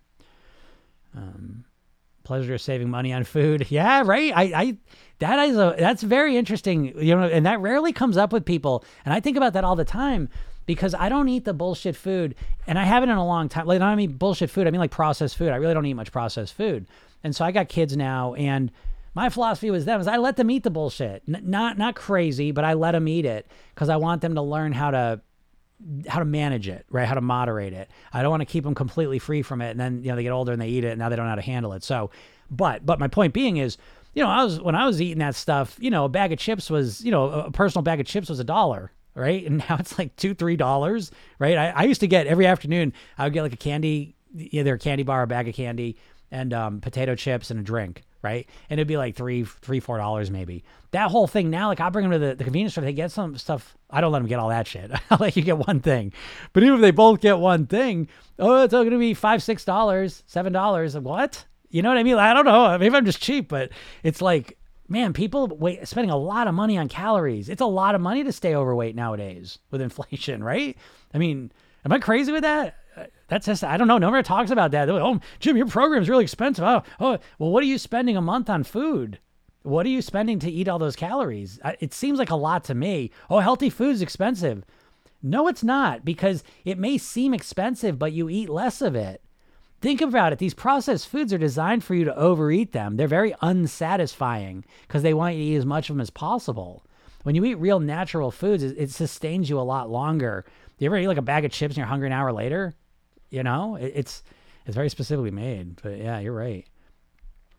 [1.16, 1.64] Um,
[2.22, 3.66] pleasure of saving money on food.
[3.70, 4.32] Yeah, right.
[4.36, 4.76] I, I
[5.18, 6.92] that is a that's very interesting.
[7.02, 8.84] You know, and that rarely comes up with people.
[9.04, 10.28] And I think about that all the time
[10.66, 12.34] because I don't eat the bullshit food,
[12.66, 13.66] and I haven't in a long time.
[13.66, 14.66] Like, I don't mean bullshit food.
[14.66, 15.50] I mean like processed food.
[15.50, 16.86] I really don't eat much processed food.
[17.24, 18.70] And so I got kids now, and
[19.16, 21.22] my philosophy was them is I let them eat the bullshit.
[21.26, 24.42] N- not not crazy, but I let them eat it because I want them to
[24.42, 25.22] learn how to
[26.06, 27.08] how to manage it, right?
[27.08, 27.90] How to moderate it.
[28.12, 30.22] I don't want to keep them completely free from it, and then you know they
[30.22, 31.82] get older and they eat it, and now they don't know how to handle it.
[31.82, 32.10] So,
[32.50, 33.78] but but my point being is,
[34.12, 36.38] you know, I was when I was eating that stuff, you know, a bag of
[36.38, 39.46] chips was, you know, a personal bag of chips was a dollar, right?
[39.46, 41.56] And now it's like two, three dollars, right?
[41.56, 44.78] I, I used to get every afternoon, I would get like a candy, either a
[44.78, 45.96] candy bar, or a bag of candy,
[46.30, 48.48] and um, potato chips and a drink, right?
[48.68, 50.64] And it'd be like three, three, four dollars maybe.
[50.90, 53.12] That whole thing now, like I bring them to the, the convenience store, they get
[53.12, 53.76] some stuff.
[53.88, 54.90] I don't let them get all that shit.
[55.10, 56.12] I'll let you get one thing.
[56.52, 58.08] But even if they both get one thing,
[58.40, 60.96] oh, it's all going to be five, six dollars, seven dollars.
[60.98, 61.44] What?
[61.70, 62.16] You know what I mean?
[62.16, 62.76] I don't know.
[62.78, 63.70] Maybe I'm just cheap, but
[64.02, 64.58] it's like,
[64.88, 67.48] man, people wait, spending a lot of money on calories.
[67.48, 70.76] It's a lot of money to stay overweight nowadays with inflation, right?
[71.14, 71.52] I mean,
[71.84, 72.76] am I crazy with that?
[73.28, 73.98] That's just I don't know.
[73.98, 74.88] Nobody talks about that.
[74.88, 76.64] Like, oh, Jim, your program's really expensive.
[76.64, 79.18] Oh, oh, well, what are you spending a month on food?
[79.62, 81.58] What are you spending to eat all those calories?
[81.80, 83.10] It seems like a lot to me.
[83.28, 84.64] Oh, healthy food's expensive.
[85.22, 89.22] No, it's not because it may seem expensive, but you eat less of it.
[89.80, 90.38] Think about it.
[90.38, 92.96] These processed foods are designed for you to overeat them.
[92.96, 96.84] They're very unsatisfying because they want you to eat as much of them as possible.
[97.24, 100.44] When you eat real natural foods, it, sustains you a lot longer
[100.78, 102.74] Do you ever eat like a bag of chips and you're hungry an hour later?
[103.30, 104.22] You know, it, it's
[104.66, 105.80] it's very specifically made.
[105.82, 106.66] But yeah, you're right.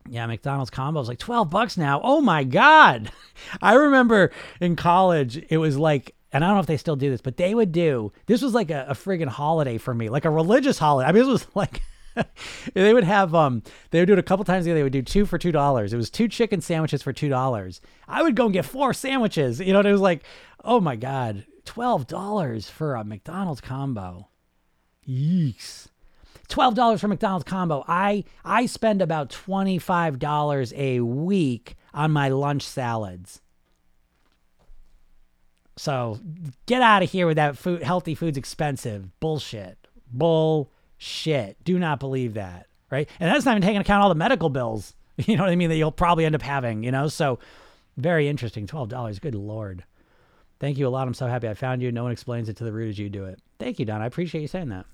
[0.09, 2.01] Yeah, McDonald's combo is like 12 bucks now.
[2.03, 3.11] Oh my God.
[3.61, 7.09] I remember in college, it was like, and I don't know if they still do
[7.09, 10.25] this, but they would do, this was like a, a friggin' holiday for me, like
[10.25, 11.09] a religious holiday.
[11.09, 11.81] I mean, this was like,
[12.73, 14.75] they would have, um, they would do it a couple times a year.
[14.75, 15.93] They would do two for $2.
[15.93, 17.79] It was two chicken sandwiches for $2.
[18.07, 19.59] I would go and get four sandwiches.
[19.59, 20.23] You know, it was like,
[20.63, 24.29] oh my God, $12 for a McDonald's combo.
[25.07, 25.87] Yeeks.
[26.49, 27.83] $12 for McDonald's combo.
[27.87, 33.41] I I spend about $25 a week on my lunch salads.
[35.75, 36.19] So
[36.65, 39.19] get out of here with that food healthy food's expensive.
[39.19, 39.77] Bullshit.
[40.11, 41.63] Bullshit.
[41.63, 42.67] Do not believe that.
[42.89, 43.09] Right?
[43.19, 44.93] And that's not even taking account all the medical bills.
[45.25, 45.69] You know what I mean?
[45.69, 47.07] That you'll probably end up having, you know?
[47.07, 47.39] So
[47.97, 48.67] very interesting.
[48.67, 49.19] $12.
[49.19, 49.83] Good Lord.
[50.59, 51.07] Thank you a lot.
[51.07, 51.91] I'm so happy I found you.
[51.91, 53.39] No one explains it to the root as you do it.
[53.57, 54.03] Thank you, Don.
[54.03, 54.85] I appreciate you saying that.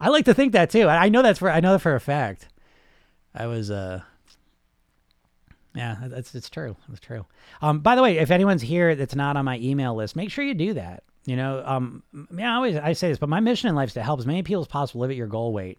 [0.00, 0.88] I like to think that too.
[0.88, 2.48] I know that's for I know that for a fact.
[3.34, 4.02] I was uh
[5.74, 6.76] yeah, that's it's true.
[6.90, 7.26] It's true.
[7.60, 10.44] Um, by the way, if anyone's here that's not on my email list, make sure
[10.44, 11.02] you do that.
[11.26, 12.02] You know, um,
[12.36, 14.26] yeah, I always I say this, but my mission in life is to help as
[14.26, 15.78] many people as possible live at your goal weight.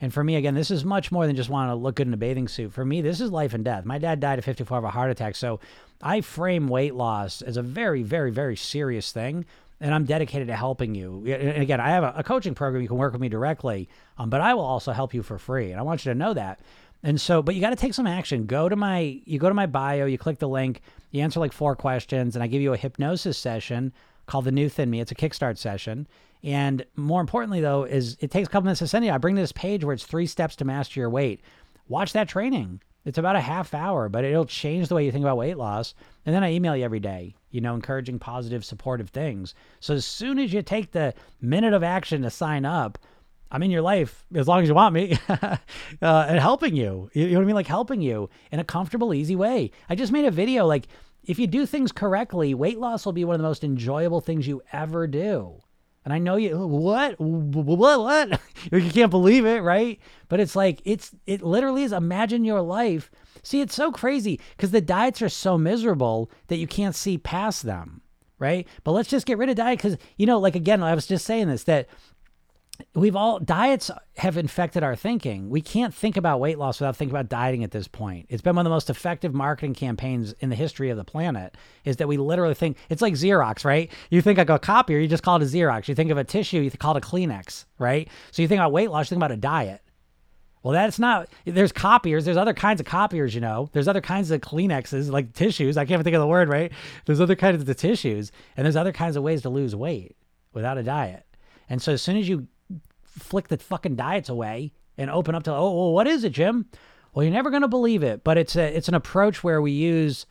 [0.00, 2.14] And for me, again, this is much more than just wanting to look good in
[2.14, 2.72] a bathing suit.
[2.72, 3.84] For me, this is life and death.
[3.84, 5.60] My dad died at 54 of a heart attack, so
[6.02, 9.44] I frame weight loss as a very, very, very serious thing
[9.84, 11.22] and I'm dedicated to helping you.
[11.26, 12.80] And again, I have a, a coaching program.
[12.80, 15.72] You can work with me directly, um, but I will also help you for free.
[15.72, 16.60] And I want you to know that.
[17.02, 18.46] And so, but you got to take some action.
[18.46, 21.52] Go to my, you go to my bio, you click the link, you answer like
[21.52, 23.92] four questions, and I give you a hypnosis session
[24.24, 25.00] called the New Thin Me.
[25.02, 26.08] It's a kickstart session.
[26.42, 29.12] And more importantly, though, is it takes a couple minutes to send you.
[29.12, 31.42] I bring this page where it's three steps to master your weight.
[31.88, 32.80] Watch that training.
[33.04, 35.94] It's about a half hour, but it'll change the way you think about weight loss.
[36.24, 39.54] And then I email you every day, you know, encouraging positive, supportive things.
[39.80, 42.98] So as soon as you take the minute of action to sign up,
[43.50, 45.56] I'm in your life as long as you want me uh,
[46.00, 47.10] and helping you.
[47.12, 47.54] You know what I mean?
[47.54, 49.70] Like helping you in a comfortable, easy way.
[49.88, 50.88] I just made a video like,
[51.24, 54.46] if you do things correctly, weight loss will be one of the most enjoyable things
[54.46, 55.60] you ever do.
[56.04, 58.40] And I know you what what what
[58.72, 59.98] you can't believe it, right?
[60.28, 63.10] But it's like it's it literally is imagine your life.
[63.42, 67.62] See, it's so crazy because the diets are so miserable that you can't see past
[67.62, 68.02] them,
[68.38, 68.66] right?
[68.84, 71.24] But let's just get rid of diet because you know, like again, I was just
[71.24, 71.88] saying this that
[72.94, 75.48] we've all diets have infected our thinking.
[75.48, 78.26] We can't think about weight loss without thinking about dieting at this point.
[78.28, 81.56] It's been one of the most effective marketing campaigns in the history of the planet.
[81.84, 83.90] Is that we literally think it's like Xerox, right?
[84.10, 85.88] You think like a copier, you just call it a Xerox.
[85.88, 88.08] You think of a tissue, you call it a Kleenex, right?
[88.30, 89.80] So you think about weight loss, you think about a diet.
[90.62, 91.28] Well, that's not.
[91.44, 92.24] There's copiers.
[92.24, 93.34] There's other kinds of copiers.
[93.34, 95.76] You know, there's other kinds of Kleenexes, like tissues.
[95.76, 96.72] I can't even think of the word, right?
[97.04, 100.16] There's other kinds of tissues, and there's other kinds of ways to lose weight
[100.54, 101.26] without a diet.
[101.68, 102.46] And so as soon as you
[103.18, 106.66] flick the fucking diets away and open up to oh well what is it Jim?
[107.12, 110.26] Well you're never gonna believe it, but it's a it's an approach where we use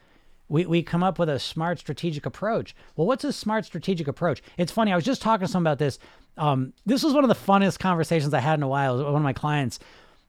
[0.50, 2.76] we, we come up with a smart strategic approach.
[2.96, 4.44] Well, what's a smart strategic approach?
[4.58, 4.92] It's funny.
[4.92, 6.00] I was just talking to someone about this.
[6.38, 8.98] Um, this was one of the funnest conversations I had in a while.
[8.98, 9.80] With one of my clients,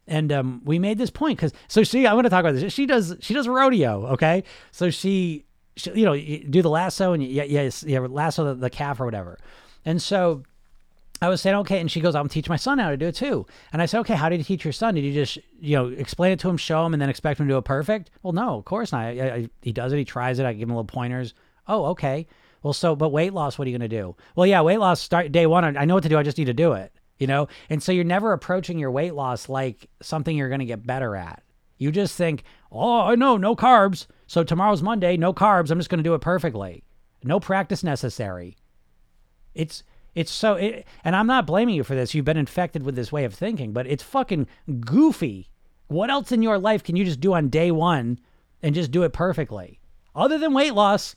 [0.06, 2.06] and um, we made this point because so she.
[2.06, 2.72] I want to talk about this.
[2.72, 4.06] She does she does rodeo.
[4.08, 5.44] Okay, so she,
[5.76, 9.00] she you know you do the lasso and yeah yes yeah lasso the, the calf
[9.00, 9.38] or whatever,
[9.84, 10.42] and so
[11.22, 11.80] I was saying, okay.
[11.80, 13.46] And she goes, I'm teach my son how to do it too.
[13.72, 14.94] And I said, okay, how did you teach your son?
[14.94, 17.46] Did you just, you know, explain it to him, show him, and then expect him
[17.46, 18.10] to do it perfect?
[18.22, 19.04] Well, no, of course not.
[19.04, 19.98] I, I, he does it.
[19.98, 20.46] He tries it.
[20.46, 21.34] I give him little pointers.
[21.66, 22.26] Oh, okay.
[22.62, 24.16] Well, so, but weight loss, what are you going to do?
[24.36, 25.76] Well, yeah, weight loss start day one.
[25.76, 26.18] I know what to do.
[26.18, 27.48] I just need to do it, you know?
[27.70, 31.14] And so you're never approaching your weight loss like something you're going to get better
[31.14, 31.42] at.
[31.78, 34.06] You just think, oh, I know, no carbs.
[34.26, 35.70] So tomorrow's Monday, no carbs.
[35.70, 36.84] I'm just going to do it perfectly.
[37.22, 38.56] No practice necessary.
[39.54, 39.82] It's,
[40.14, 42.14] it's so, it, and I'm not blaming you for this.
[42.14, 44.46] You've been infected with this way of thinking, but it's fucking
[44.80, 45.48] goofy.
[45.88, 48.18] What else in your life can you just do on day one
[48.62, 49.80] and just do it perfectly?
[50.14, 51.16] Other than weight loss.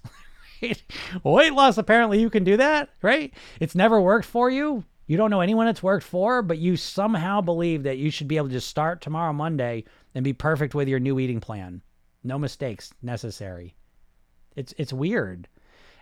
[1.23, 3.33] weight loss, apparently you can do that, right?
[3.59, 4.83] It's never worked for you.
[5.05, 8.35] You don't know anyone it's worked for, but you somehow believe that you should be
[8.35, 11.81] able to just start tomorrow, Monday, and be perfect with your new eating plan.
[12.23, 13.75] No mistakes necessary.
[14.57, 15.47] It's it's weird.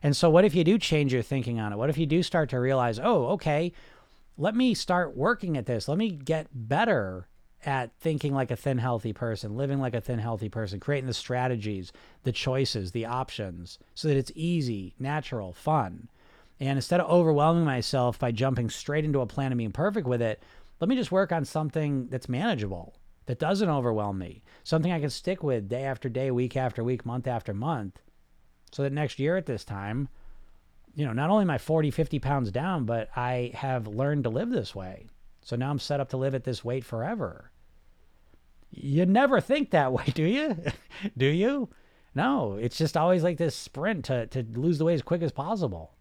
[0.06, 1.78] And so, what if you do change your thinking on it?
[1.78, 3.72] What if you do start to realize, oh, okay,
[4.38, 5.88] let me start working at this.
[5.88, 7.28] Let me get better
[7.66, 11.14] at thinking like a thin, healthy person, living like a thin, healthy person, creating the
[11.16, 11.92] strategies,
[12.22, 16.08] the choices, the options so that it's easy, natural, fun.
[16.60, 20.22] And instead of overwhelming myself by jumping straight into a plan and being perfect with
[20.22, 20.40] it,
[20.80, 22.94] let me just work on something that's manageable,
[23.26, 27.08] that doesn't overwhelm me, something I can stick with day after day, week after week,
[27.08, 28.02] month after month,
[28.76, 30.10] so that next year at this time,
[30.96, 34.30] you know, not only am I 40, 50 pounds down, but I have learned to
[34.30, 35.06] live this way.
[35.42, 37.52] So now I'm set up to live at this weight forever.
[38.72, 40.58] You never think that way, do you?
[41.18, 41.70] do you?
[42.16, 45.32] No, it's just always like this sprint to, to lose the weight as quick as
[45.32, 45.94] possible.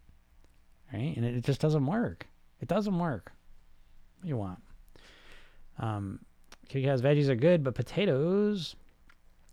[0.93, 1.15] Right?
[1.15, 2.27] And it, it just doesn't work.
[2.61, 3.31] It doesn't work.
[4.17, 4.59] What do you want?
[5.79, 6.19] Um,
[6.73, 8.75] because veggies are good, but potatoes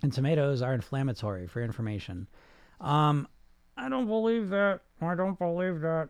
[0.02, 2.26] and tomatoes are inflammatory for information.
[2.82, 3.28] Um,
[3.78, 4.82] I don't believe that.
[5.02, 6.10] I don't believe that.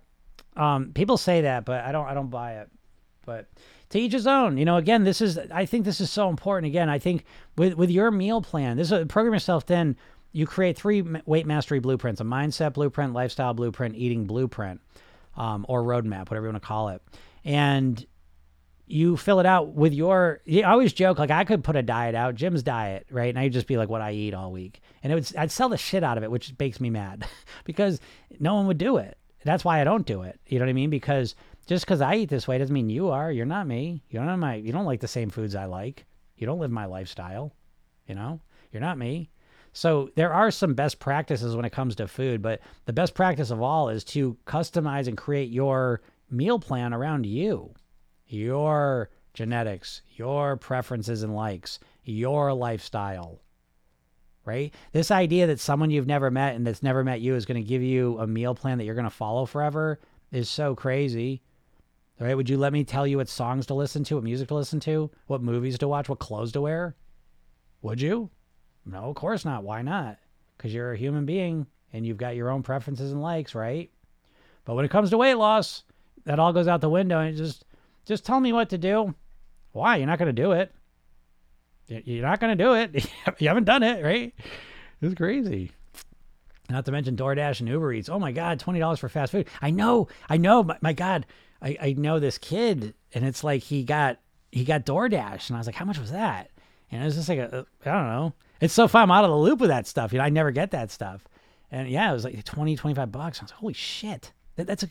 [0.55, 2.07] Um, people say that, but I don't.
[2.07, 2.69] I don't buy it.
[3.25, 3.47] But
[3.89, 4.57] to each his own.
[4.57, 5.37] You know, again, this is.
[5.37, 6.67] I think this is so important.
[6.67, 7.25] Again, I think
[7.57, 9.65] with with your meal plan, this is a program yourself.
[9.65, 9.95] Then
[10.31, 14.81] you create three weight mastery blueprints: a mindset blueprint, lifestyle blueprint, eating blueprint,
[15.37, 17.01] um, or roadmap, whatever you want to call it.
[17.45, 18.05] And
[18.91, 22.15] you fill it out with your I always joke like I could put a diet
[22.15, 23.29] out, Jim's diet, right?
[23.29, 24.81] And I'd just be like what I eat all week.
[25.01, 27.25] And it would I'd sell the shit out of it, which makes me mad
[27.63, 27.99] because
[28.39, 29.17] no one would do it.
[29.43, 30.39] That's why I don't do it.
[30.47, 30.89] You know what I mean?
[30.89, 33.31] Because just because I eat this way doesn't mean you are.
[33.31, 34.03] You're not me.
[34.09, 36.05] You don't have my you don't like the same foods I like.
[36.37, 37.53] You don't live my lifestyle.
[38.07, 38.41] You know?
[38.71, 39.29] You're not me.
[39.73, 43.51] So there are some best practices when it comes to food, but the best practice
[43.51, 47.73] of all is to customize and create your meal plan around you
[48.31, 53.41] your genetics, your preferences and likes, your lifestyle.
[54.43, 54.73] Right?
[54.91, 57.67] This idea that someone you've never met and that's never met you is going to
[57.67, 59.99] give you a meal plan that you're going to follow forever
[60.31, 61.41] is so crazy.
[62.19, 62.35] Right?
[62.35, 64.79] Would you let me tell you what songs to listen to, what music to listen
[64.81, 66.95] to, what movies to watch, what clothes to wear?
[67.81, 68.29] Would you?
[68.85, 69.63] No, of course not.
[69.63, 70.17] Why not?
[70.57, 73.91] Because you're a human being and you've got your own preferences and likes, right?
[74.65, 75.83] But when it comes to weight loss,
[76.25, 77.65] that all goes out the window and it just
[78.05, 79.15] just tell me what to do.
[79.71, 79.97] Why?
[79.97, 80.73] You're not going to do it.
[81.87, 83.05] You're not going to do it.
[83.39, 84.33] you haven't done it, right?
[85.01, 85.71] It's crazy.
[86.69, 88.09] Not to mention DoorDash and Uber Eats.
[88.09, 89.47] Oh my God, twenty dollars for fast food.
[89.61, 90.63] I know, I know.
[90.63, 91.25] My, my God,
[91.61, 94.19] I, I know this kid, and it's like he got
[94.51, 96.49] he got DoorDash, and I was like, how much was that?
[96.91, 98.33] And it was just like a, I don't know.
[98.59, 99.03] It's so fun.
[99.03, 100.13] I'm out of the loop with that stuff.
[100.13, 101.25] You know, I never get that stuff.
[101.71, 103.39] And yeah, it was like 20, 25 bucks.
[103.39, 104.33] I was like, holy shit.
[104.55, 104.89] That, that's a,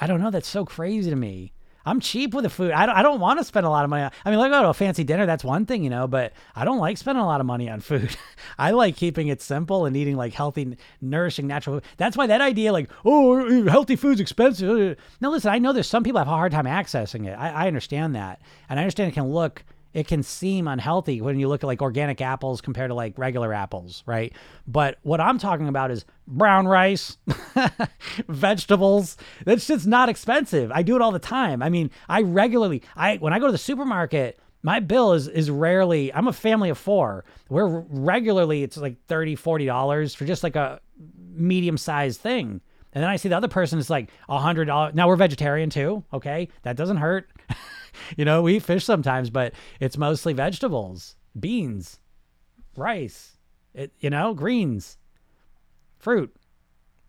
[0.00, 0.30] I don't know.
[0.30, 1.52] That's so crazy to me.
[1.88, 2.72] I'm cheap with the food.
[2.72, 4.08] I don't, I don't want to spend a lot of money.
[4.24, 6.64] I mean, like go to a fancy dinner, that's one thing, you know, but I
[6.64, 8.16] don't like spending a lot of money on food.
[8.58, 11.84] I like keeping it simple and eating like healthy, nourishing, natural food.
[11.96, 14.96] That's why that idea, like, oh, eh, healthy food's expensive.
[15.20, 17.32] Now, listen, I know there's some people have a hard time accessing it.
[17.32, 18.40] I, I understand that.
[18.68, 21.80] And I understand it can look it can seem unhealthy when you look at like
[21.80, 24.32] organic apples compared to like regular apples, right?
[24.66, 27.16] But what I'm talking about is brown rice,
[28.28, 29.16] vegetables.
[29.44, 30.70] That's just not expensive.
[30.72, 31.62] I do it all the time.
[31.62, 35.50] I mean, I regularly I when I go to the supermarket, my bill is is
[35.50, 37.24] rarely I'm a family of 4.
[37.48, 40.80] Where regularly it's like 30, 40 dollars for just like a
[41.32, 42.60] medium-sized thing.
[42.92, 44.94] And then I see the other person is like a hundred dollars.
[44.94, 46.04] Now we're vegetarian too.
[46.12, 46.48] Okay.
[46.62, 47.30] That doesn't hurt.
[48.16, 51.98] you know, we eat fish sometimes, but it's mostly vegetables, beans,
[52.76, 53.36] rice,
[53.74, 54.98] it, you know, greens,
[55.98, 56.34] fruit.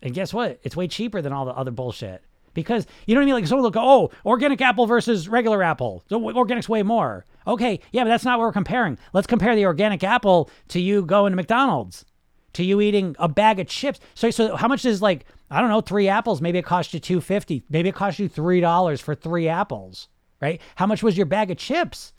[0.01, 0.59] And guess what?
[0.63, 2.23] It's way cheaper than all the other bullshit.
[2.53, 3.35] Because you know what I mean?
[3.35, 6.03] Like someone will go, oh, organic apple versus regular apple.
[6.09, 7.25] So organic's way more.
[7.47, 8.97] Okay, yeah, but that's not what we're comparing.
[9.13, 12.05] Let's compare the organic apple to you going to McDonald's,
[12.53, 13.99] to you eating a bag of chips.
[14.13, 16.41] So, so how much is like I don't know, three apples?
[16.41, 17.63] Maybe it cost you two fifty.
[17.69, 20.07] Maybe it cost you three dollars for three apples
[20.41, 20.61] right?
[20.75, 22.13] How much was your bag of chips?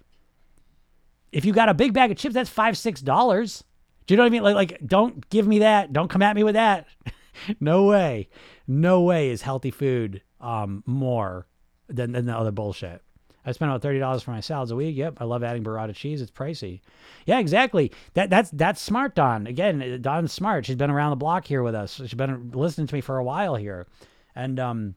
[1.32, 3.64] If you got a big bag of chips, that's five, six dollars.
[4.06, 4.42] Do you know what I mean?
[4.42, 5.92] Like, like, don't give me that.
[5.92, 6.86] Don't come at me with that.
[7.60, 8.28] no way.
[8.66, 11.46] No way is healthy food um more
[11.88, 13.02] than, than the other bullshit.
[13.44, 14.96] I spend about thirty dollars for my salads a week.
[14.96, 16.20] Yep, I love adding burrata cheese.
[16.20, 16.80] It's pricey.
[17.24, 17.90] Yeah, exactly.
[18.14, 19.46] That that's that's smart, Don.
[19.46, 20.66] Again, Don's smart.
[20.66, 21.94] She's been around the block here with us.
[21.94, 23.86] She's been listening to me for a while here,
[24.34, 24.94] and um,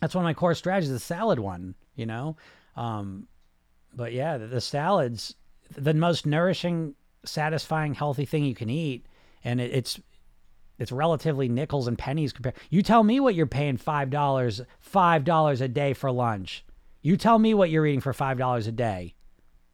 [0.00, 0.90] that's one of my core strategies.
[0.90, 2.36] The salad one, you know.
[2.80, 3.28] Um,
[3.94, 5.34] but yeah, the, the, salads,
[5.76, 6.94] the most nourishing,
[7.26, 9.04] satisfying, healthy thing you can eat,
[9.44, 10.00] and it, it's
[10.78, 12.54] it's relatively nickels and pennies compared.
[12.70, 16.64] You tell me what you're paying five dollars five dollars a day for lunch.
[17.02, 19.14] You tell me what you're eating for five dollars a day.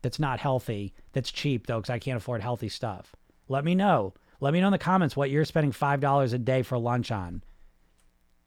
[0.02, 0.92] That's not healthy.
[1.12, 3.14] That's cheap though, because I can't afford healthy stuff.
[3.48, 4.14] Let me know.
[4.40, 7.12] Let me know in the comments what you're spending five dollars a day for lunch
[7.12, 7.44] on.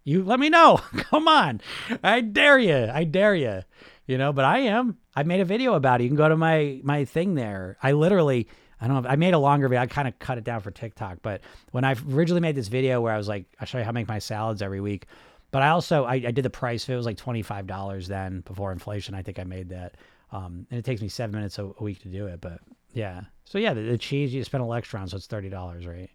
[0.03, 0.81] You let me know.
[0.97, 1.61] Come on.
[2.03, 2.89] I dare you.
[2.91, 3.63] I dare you
[4.09, 4.97] you know, but I am.
[5.15, 6.05] I made a video about it.
[6.05, 7.77] You can go to my my thing there.
[7.83, 8.47] I literally
[8.81, 9.09] I don't know.
[9.09, 9.81] I made a longer video.
[9.81, 11.41] I kind of cut it down for TikTok, but
[11.71, 13.93] when I originally made this video where I was like, I'll show you how to
[13.93, 15.05] make my salads every week.
[15.51, 16.89] But I also I, I did the price.
[16.89, 19.13] It was like twenty five dollars then before inflation.
[19.13, 19.95] I think I made that.
[20.31, 22.39] Um, and it takes me seven minutes a, a, week to do it.
[22.39, 22.59] But
[22.93, 23.21] yeah.
[23.45, 26.09] So yeah, the, the cheese you spend a extra on, so it's thirty dollars, right?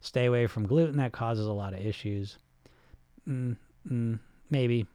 [0.00, 0.96] Stay away from gluten.
[0.98, 2.38] That causes a lot of issues.
[3.28, 3.56] Mm,
[3.90, 4.20] Mm,
[4.50, 4.86] maybe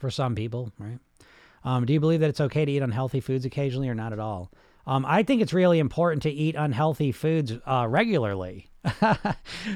[0.00, 0.98] for some people, right?
[1.64, 4.18] Um, do you believe that it's okay to eat unhealthy foods occasionally or not at
[4.18, 4.50] all?
[4.86, 8.68] Um, I think it's really important to eat unhealthy foods uh, regularly.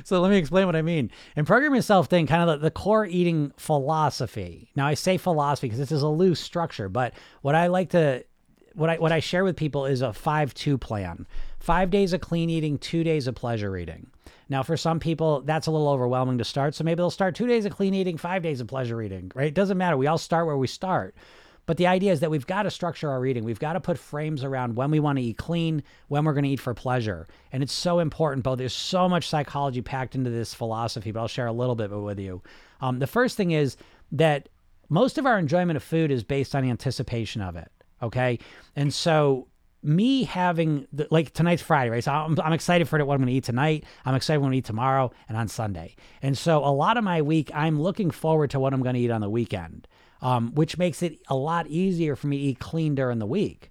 [0.05, 1.11] so let me explain what I mean.
[1.35, 4.69] And Program Yourself Thin, kind of the, the, core eating philosophy.
[4.77, 8.25] Now I say philosophy because this is a loose structure, but what I like to
[8.75, 11.27] what I what I share with people is a five two plan.
[11.59, 14.09] Five days of clean eating, two days of pleasure eating.
[14.51, 16.75] Now, for some people, that's a little overwhelming to start.
[16.75, 19.49] So maybe they'll start two days of clean eating, five days of pleasure eating, right?
[19.49, 19.97] It doesn't matter.
[19.97, 21.15] We all start where we start.
[21.69, 23.45] But the idea is that we've got to structure our eating.
[23.45, 26.45] We've got to put frames around when we want to eat clean, when we're going
[26.45, 27.29] to eat for pleasure.
[27.53, 31.29] And it's so important, But There's so much psychology packed into this philosophy, but I'll
[31.29, 32.41] share a little bit with you.
[32.81, 33.77] Um, the first thing is
[34.13, 34.49] that
[34.89, 37.71] most of our enjoyment of food is based on anticipation of it.
[38.03, 38.39] Okay.
[38.75, 39.49] And so
[39.83, 42.03] me having the, like tonight's Friday, right?
[42.03, 43.85] So I'm, I'm excited for what I'm going to eat tonight.
[44.07, 45.97] I'm excited going to eat tomorrow and on Sunday.
[46.23, 49.01] And so a lot of my week, I'm looking forward to what I'm going to
[49.01, 49.87] eat on the weekend,
[50.23, 53.71] um, which makes it a lot easier for me to eat clean during the week.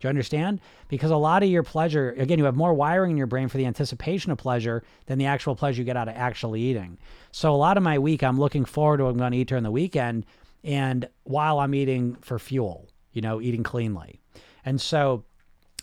[0.00, 0.60] Do you understand?
[0.88, 3.56] Because a lot of your pleasure, again, you have more wiring in your brain for
[3.56, 6.98] the anticipation of pleasure than the actual pleasure you get out of actually eating.
[7.32, 9.48] So a lot of my week, I'm looking forward to what I'm going to eat
[9.48, 10.24] during the weekend,
[10.62, 14.20] and while I'm eating for fuel, you know, eating cleanly.
[14.64, 15.24] And so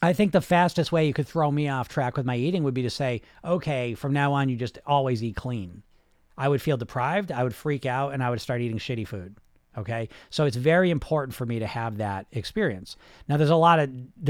[0.01, 2.73] I think the fastest way you could throw me off track with my eating would
[2.73, 5.83] be to say, okay, from now on, you just always eat clean.
[6.37, 9.35] I would feel deprived, I would freak out, and I would start eating shitty food.
[9.77, 10.09] Okay.
[10.29, 12.95] So it's very important for me to have that experience.
[13.27, 13.89] Now, there's a lot of,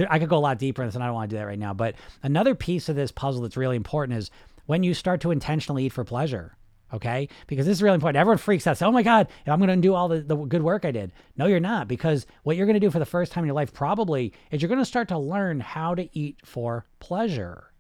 [0.10, 1.46] I could go a lot deeper in this, and I don't want to do that
[1.46, 1.74] right now.
[1.74, 4.32] But another piece of this puzzle that's really important is
[4.66, 6.58] when you start to intentionally eat for pleasure.
[6.94, 7.30] Okay.
[7.48, 8.18] Because this is really important.
[8.18, 8.78] Everyone freaks out.
[8.78, 11.12] Say, oh my God, I'm going to do all the, the good work I did.
[11.36, 11.88] No, you're not.
[11.88, 14.62] Because what you're going to do for the first time in your life probably is
[14.62, 17.72] you're going to start to learn how to eat for pleasure.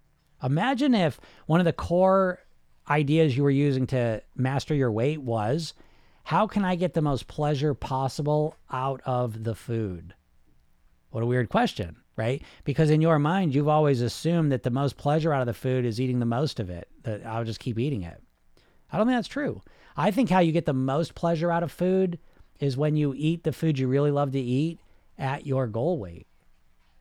[0.43, 2.39] Imagine if one of the core
[2.89, 5.73] ideas you were using to master your weight was
[6.25, 10.15] how can I get the most pleasure possible out of the food?
[11.11, 12.41] What a weird question, right?
[12.63, 15.85] Because in your mind, you've always assumed that the most pleasure out of the food
[15.85, 18.19] is eating the most of it, that I'll just keep eating it.
[18.91, 19.61] I don't think that's true.
[19.95, 22.17] I think how you get the most pleasure out of food
[22.59, 24.79] is when you eat the food you really love to eat
[25.19, 26.25] at your goal weight,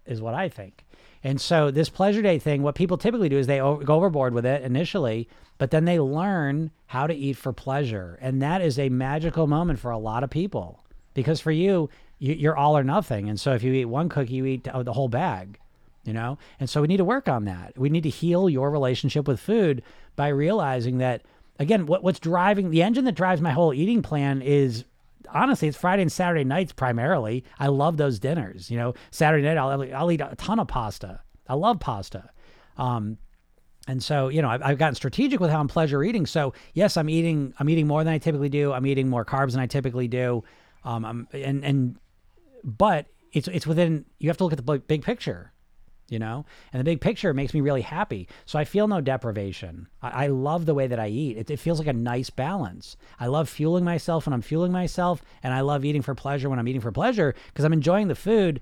[0.05, 0.84] is what I think.
[1.27, 4.45] And so, this pleasure day thing, what people typically do is they go overboard with
[4.45, 8.19] it initially, but then they learn how to eat for pleasure.
[8.21, 12.57] And that is a magical moment for a lot of people because for you, you're
[12.57, 13.31] all or nothing.
[13.31, 15.59] And so, if you eat one cookie, you eat the whole bag,
[16.05, 16.37] you know?
[16.61, 17.73] And so, we need to work on that.
[17.79, 19.83] We need to heal your relationship with food
[20.17, 21.23] by realizing that
[21.59, 24.85] again, what, what's driving the engine that drives my whole eating plan is
[25.33, 27.45] honestly, it's Friday and Saturday nights primarily.
[27.59, 28.71] I love those dinners.
[28.71, 31.21] You know, Saturday night I'll I'll eat a ton of pasta.
[31.49, 32.31] I love pasta.
[32.77, 33.19] Um,
[33.87, 36.27] and so, you know, I've, I've gotten strategic with how I'm pleasure eating.
[36.27, 38.73] So, yes, I'm eating I'm eating more than I typically do.
[38.73, 40.45] I'm eating more carbs than I typically do.
[40.85, 41.97] Um, I'm, and and
[42.63, 44.05] but it's it's within.
[44.19, 45.54] You have to look at the big picture
[46.09, 46.45] you know?
[46.73, 48.29] And the big picture makes me really happy.
[48.47, 49.89] So i feel no deprivation.
[50.03, 51.37] I, I love the way that i eat.
[51.37, 52.97] It, it, feels like a nice balance.
[53.19, 56.59] I love fueling myself when i'm fueling myself and i love eating for pleasure when
[56.59, 58.61] i'm eating for pleasure because i'm enjoying the food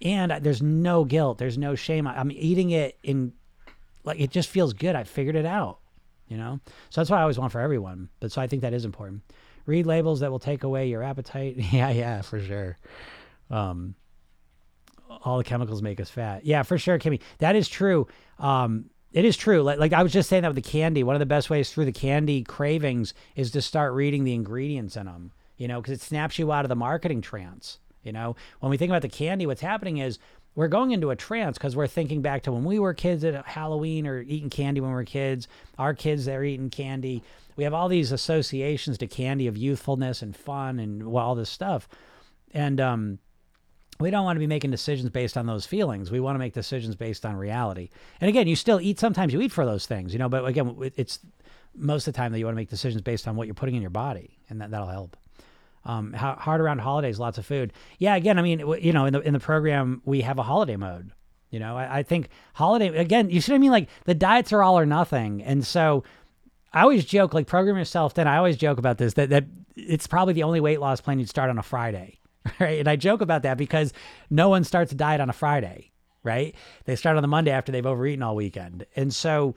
[0.00, 1.38] and there's no guilt.
[1.38, 2.06] There's no shame.
[2.06, 3.32] I'm eating it in
[4.04, 4.94] like it just feels good.
[4.94, 5.80] I figured it out
[6.28, 6.60] you know?
[6.90, 9.22] So that's what i always want for everyone but so i think that is important.
[9.66, 11.56] Read labels that will take away your appetite.
[11.72, 12.78] Yeah yeah for sure.
[13.50, 13.94] Um
[15.08, 16.44] all the chemicals make us fat.
[16.44, 17.20] Yeah, for sure, Kimmy.
[17.38, 18.06] That is true.
[18.38, 19.62] Um, it is true.
[19.62, 21.02] Like, like I was just saying that with the candy.
[21.02, 24.96] One of the best ways through the candy cravings is to start reading the ingredients
[24.96, 25.32] in them.
[25.56, 27.78] You know, because it snaps you out of the marketing trance.
[28.02, 30.18] You know, when we think about the candy, what's happening is
[30.54, 33.46] we're going into a trance because we're thinking back to when we were kids at
[33.46, 35.48] Halloween or eating candy when we were kids.
[35.78, 37.22] Our kids they're eating candy.
[37.56, 41.88] We have all these associations to candy of youthfulness and fun and all this stuff.
[42.52, 43.18] And um,
[44.00, 46.10] we don't want to be making decisions based on those feelings.
[46.10, 47.90] We want to make decisions based on reality.
[48.20, 48.98] And again, you still eat.
[48.98, 50.28] Sometimes you eat for those things, you know.
[50.28, 51.18] But again, it's
[51.74, 53.74] most of the time that you want to make decisions based on what you're putting
[53.74, 55.16] in your body, and that that'll help.
[55.84, 57.72] Um, hard around holidays, lots of food.
[57.98, 60.76] Yeah, again, I mean, you know, in the in the program we have a holiday
[60.76, 61.12] mode.
[61.50, 63.30] You know, I, I think holiday again.
[63.30, 63.70] You see what I mean?
[63.70, 66.04] Like the diets are all or nothing, and so
[66.72, 68.14] I always joke, like program yourself.
[68.14, 71.18] Then I always joke about this that that it's probably the only weight loss plan
[71.18, 72.17] you'd start on a Friday
[72.60, 72.78] right?
[72.78, 73.92] And I joke about that because
[74.30, 75.90] no one starts a diet on a Friday,
[76.22, 76.54] right?
[76.84, 78.86] They start on the Monday after they've overeaten all weekend.
[78.96, 79.54] And so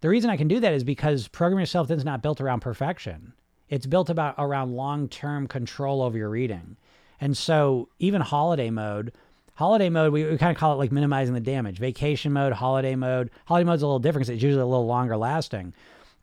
[0.00, 3.32] the reason I can do that is because program yourself is not built around perfection.
[3.68, 6.76] It's built about around long-term control over your eating.
[7.20, 9.12] And so even holiday mode,
[9.54, 11.78] holiday mode, we, we kind of call it like minimizing the damage.
[11.78, 13.30] Vacation mode, holiday mode.
[13.46, 15.72] Holiday mode's a little different because it's usually a little longer lasting.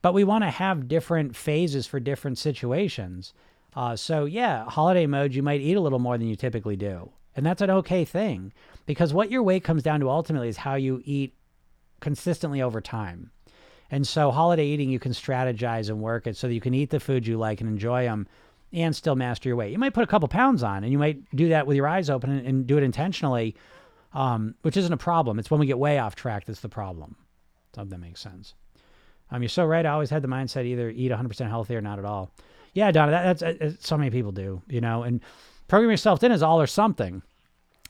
[0.01, 3.34] but we want to have different phases for different situations.
[3.76, 7.11] Uh, so yeah, holiday mode, you might eat a little more than you typically do.
[7.36, 8.51] And that's an okay thing
[8.86, 11.34] because what your weight comes down to ultimately is how you eat
[12.01, 13.32] consistently over time.
[13.89, 16.89] And so holiday eating, you can strategize and work it so that you can eat
[16.89, 18.28] the food you like and enjoy them
[18.74, 19.72] and still master your weight.
[19.72, 22.09] You might put a couple pounds on and you might do that with your eyes
[22.09, 23.55] open and, and do it intentionally,
[24.13, 25.39] um, which isn't a problem.
[25.39, 27.15] It's when we get way off track that's the problem.
[27.76, 28.53] So that makes sense.
[29.30, 29.86] Um, you're so right.
[29.86, 32.32] I always had the mindset either eat 100% healthy or not at all.
[32.74, 35.22] Yeah, Donna, that, that's, that's so many people do, you know, and
[35.67, 37.22] program yourself Thin is all or something.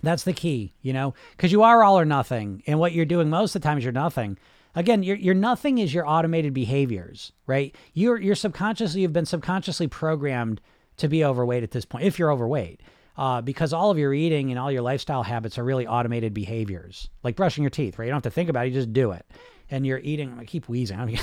[0.04, 2.64] That's the key, you know, because you are all or nothing.
[2.66, 4.38] And what you're doing most of the time is you're nothing.
[4.74, 7.76] Again, your, your nothing is your automated behaviors, right?
[7.94, 10.62] You're, you're subconsciously, you've been subconsciously programmed
[10.98, 12.82] to be overweight at this point, if you're overweight.
[13.18, 17.10] Uh, because all of your eating and all your lifestyle habits are really automated behaviors,
[17.24, 18.06] like brushing your teeth, right?
[18.06, 19.26] You don't have to think about it, you just do it.
[19.70, 20.98] And you're eating, I keep wheezing.
[20.98, 21.20] I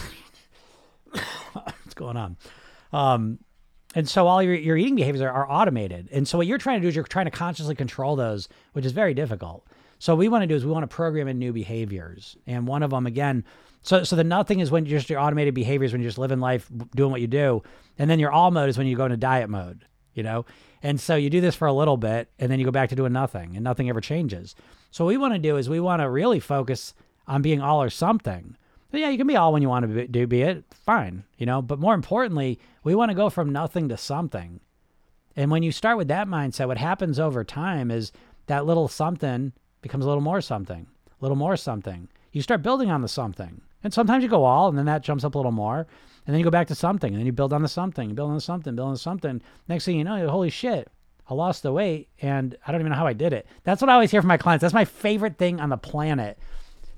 [1.54, 2.36] what's going on?
[2.92, 3.38] Um,
[3.94, 6.08] and so all your, your eating behaviors are, are automated.
[6.12, 8.84] And so what you're trying to do is you're trying to consciously control those, which
[8.84, 9.66] is very difficult.
[9.98, 12.36] So what we want to do is we want to program in new behaviors.
[12.46, 13.44] And one of them, again,
[13.82, 16.40] so so the nothing is when you're just your automated behaviors when you're just living
[16.40, 17.62] life, doing what you do.
[17.98, 20.44] And then your all mode is when you go into diet mode, you know?
[20.82, 22.96] And so you do this for a little bit and then you go back to
[22.96, 24.54] doing nothing and nothing ever changes.
[24.90, 26.94] So what we want to do is we want to really focus
[27.26, 28.56] on being all or something.
[28.90, 31.24] But yeah, you can be all when you want to be, do be it, fine,
[31.36, 31.60] you know.
[31.60, 34.60] But more importantly, we want to go from nothing to something.
[35.36, 38.12] And when you start with that mindset, what happens over time is
[38.46, 42.08] that little something becomes a little more something, a little more something.
[42.32, 43.60] You start building on the something.
[43.84, 45.86] And sometimes you go all, and then that jumps up a little more.
[46.26, 48.30] And then you go back to something, and then you build on the something, build
[48.30, 49.40] on the something, build on the something.
[49.68, 50.88] Next thing you know, holy shit,
[51.28, 53.46] I lost the weight, and I don't even know how I did it.
[53.64, 54.62] That's what I always hear from my clients.
[54.62, 56.38] That's my favorite thing on the planet.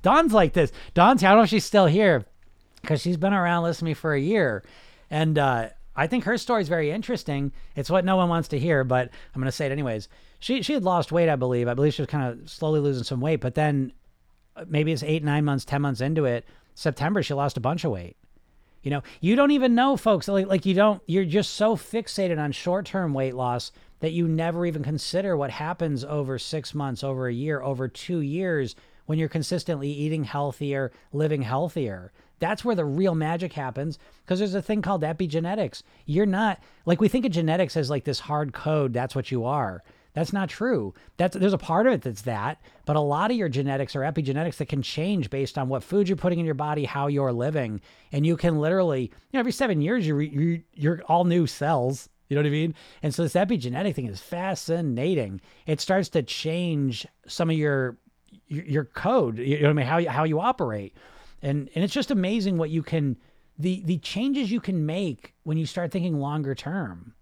[0.02, 0.72] Dawn's like this.
[0.94, 2.24] Don's, I don't know if she's still here
[2.82, 4.62] because she's been around listening to me for a year.
[5.10, 7.52] And uh, I think her story is very interesting.
[7.76, 10.08] It's what no one wants to hear, but I'm going to say it anyways.
[10.38, 11.68] She, she had lost weight, I believe.
[11.68, 13.92] I believe she was kind of slowly losing some weight, but then
[14.56, 17.84] uh, maybe it's eight, nine months, 10 months into it, September, she lost a bunch
[17.84, 18.16] of weight.
[18.82, 20.26] You know, you don't even know, folks.
[20.28, 24.26] Like, like you don't, you're just so fixated on short term weight loss that you
[24.26, 28.74] never even consider what happens over six months, over a year, over two years
[29.10, 32.12] when you're consistently eating healthier, living healthier.
[32.38, 35.82] That's where the real magic happens because there's a thing called epigenetics.
[36.06, 39.44] You're not like we think of genetics as like this hard code, that's what you
[39.44, 39.82] are.
[40.12, 40.94] That's not true.
[41.16, 44.02] That's there's a part of it that's that, but a lot of your genetics are
[44.02, 47.32] epigenetics that can change based on what food you're putting in your body, how you're
[47.32, 47.80] living,
[48.12, 52.08] and you can literally, you know, every seven years you, you you're all new cells.
[52.28, 52.76] You know what I mean?
[53.02, 55.40] And so this epigenetic thing is fascinating.
[55.66, 57.96] It starts to change some of your
[58.50, 59.38] your, code.
[59.38, 59.86] You know what I mean?
[59.86, 60.94] How you, how you operate,
[61.40, 63.16] and and it's just amazing what you can
[63.58, 67.14] the the changes you can make when you start thinking longer term.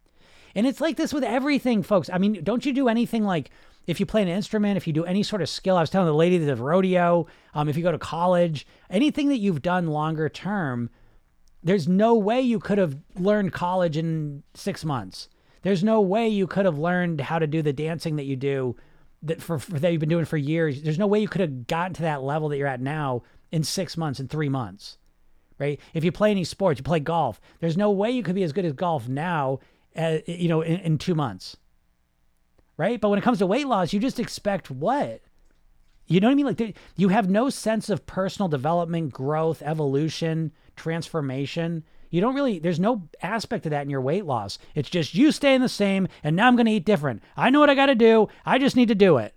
[0.54, 2.08] And it's like this with everything, folks.
[2.10, 3.50] I mean, don't you do anything like
[3.86, 5.76] if you play an instrument, if you do any sort of skill?
[5.76, 9.38] I was telling the lady that rodeo, um, if you go to college, anything that
[9.38, 10.90] you've done longer term,
[11.62, 15.28] there's no way you could have learned college in six months.
[15.62, 18.76] There's no way you could have learned how to do the dancing that you do
[19.22, 20.82] that for, for that you've been doing for years.
[20.82, 23.64] There's no way you could have gotten to that level that you're at now in
[23.64, 24.98] six months, in three months,
[25.58, 25.80] right?
[25.94, 27.40] If you play any sports, you play golf.
[27.60, 29.60] There's no way you could be as good as golf now
[29.96, 31.56] uh, you know, in, in two months.
[32.76, 33.00] Right.
[33.00, 35.20] But when it comes to weight loss, you just expect what?
[36.08, 36.46] You know what I mean?
[36.46, 41.84] Like you have no sense of personal development, growth, evolution, transformation.
[42.10, 44.58] You don't really, there's no aspect of that in your weight loss.
[44.74, 47.22] It's just you staying the same and now I'm going to eat different.
[47.36, 48.28] I know what I got to do.
[48.46, 49.34] I just need to do it.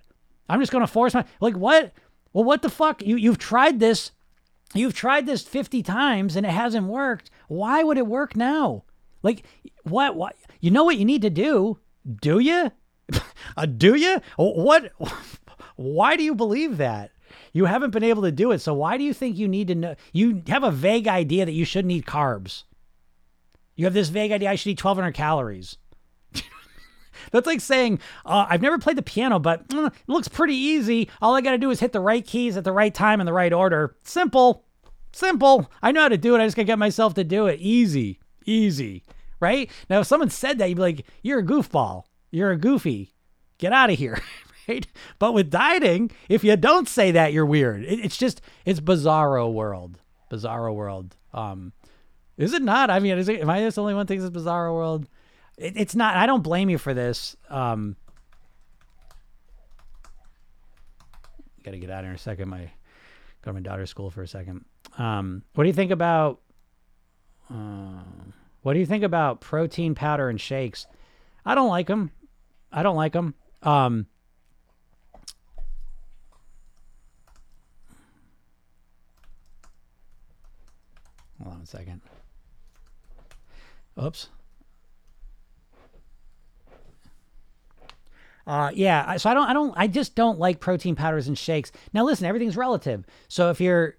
[0.48, 1.94] I'm just going to force my, like, what?
[2.34, 3.02] Well, what the fuck?
[3.02, 4.12] You, you've tried this.
[4.74, 7.30] You've tried this 50 times and it hasn't worked.
[7.50, 8.86] Why would it work now?
[9.22, 9.44] Like,
[9.84, 10.16] what?
[10.16, 10.38] What?
[10.62, 11.80] You know what you need to do?
[12.22, 12.72] Do you?
[13.58, 14.22] uh, do you?
[14.38, 14.94] What?
[15.76, 17.12] Why do you believe that?
[17.54, 18.60] You haven't been able to do it.
[18.60, 19.96] So why do you think you need to know?
[20.12, 22.64] You have a vague idea that you shouldn't eat carbs.
[23.76, 25.78] You have this vague idea I should eat 1,200 calories.
[27.32, 31.10] That's like saying, uh, I've never played the piano, but mm, it looks pretty easy.
[31.22, 33.26] All I got to do is hit the right keys at the right time in
[33.26, 33.96] the right order.
[34.04, 34.66] Simple.
[35.14, 35.72] Simple.
[35.82, 36.42] I know how to do it.
[36.42, 37.60] I just got to get myself to do it.
[37.60, 38.20] Easy.
[38.46, 39.04] Easy,
[39.40, 39.70] right?
[39.90, 42.04] Now, if someone said that, you'd be like, you're a goofball.
[42.32, 43.14] You're a goofy.
[43.58, 44.20] Get out of here,
[44.68, 44.88] right?
[45.20, 47.84] But with dieting, if you don't say that, you're weird.
[47.84, 49.99] It, it's just, it's bizarro world.
[50.32, 51.16] Bizarro world.
[51.34, 51.74] Um,
[52.38, 52.89] is it not?
[52.89, 55.07] I mean, is it, am I the only one thinks it's bizarro world?
[55.57, 56.16] It, it's not.
[56.16, 57.36] I don't blame you for this.
[57.49, 57.95] Um,
[61.64, 62.49] got to get out of here in a second.
[62.49, 62.72] My
[63.43, 64.66] go to my daughter's school for a second.
[64.97, 66.39] Um, what do you think about
[67.49, 68.03] Uh,
[68.62, 70.86] what do you think about protein powder and shakes?
[71.45, 72.12] I don't like them.
[72.72, 73.34] I don't like them.
[73.64, 74.05] Um,
[81.62, 82.01] on a second.
[84.03, 84.30] Oops.
[88.47, 91.72] Uh, yeah, so I don't, I don't, I just don't like protein powders and shakes.
[91.93, 93.05] Now, listen, everything's relative.
[93.28, 93.97] So if you're,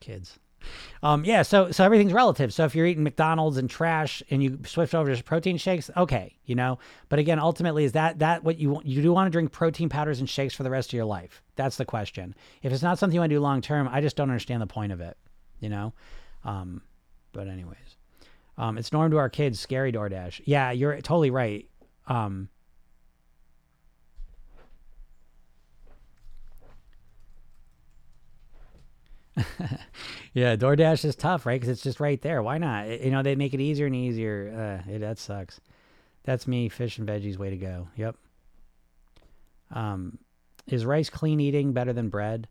[0.00, 0.38] kids,
[1.02, 2.52] um, yeah, so so everything's relative.
[2.52, 6.36] So if you're eating McDonald's and trash and you switch over to protein shakes, okay,
[6.44, 6.78] you know.
[7.08, 8.86] But again, ultimately, is that that what you want?
[8.86, 11.42] You do want to drink protein powders and shakes for the rest of your life?
[11.56, 12.34] That's the question.
[12.62, 14.66] If it's not something you want to do long term, I just don't understand the
[14.66, 15.16] point of it,
[15.60, 15.92] you know.
[16.44, 16.82] Um,
[17.32, 17.96] but anyways,
[18.58, 19.60] um, it's norm to our kids.
[19.60, 20.42] Scary DoorDash.
[20.44, 21.66] Yeah, you're totally right.
[22.06, 22.48] Um,
[30.34, 31.60] yeah, DoorDash is tough, right?
[31.60, 32.42] Because it's just right there.
[32.42, 32.88] Why not?
[33.02, 34.82] You know, they make it easier and easier.
[34.86, 35.60] Uh, it, that sucks.
[36.24, 36.68] That's me.
[36.68, 37.38] Fish and veggies.
[37.38, 37.88] Way to go.
[37.96, 38.16] Yep.
[39.70, 40.18] Um,
[40.66, 42.48] is rice clean eating better than bread?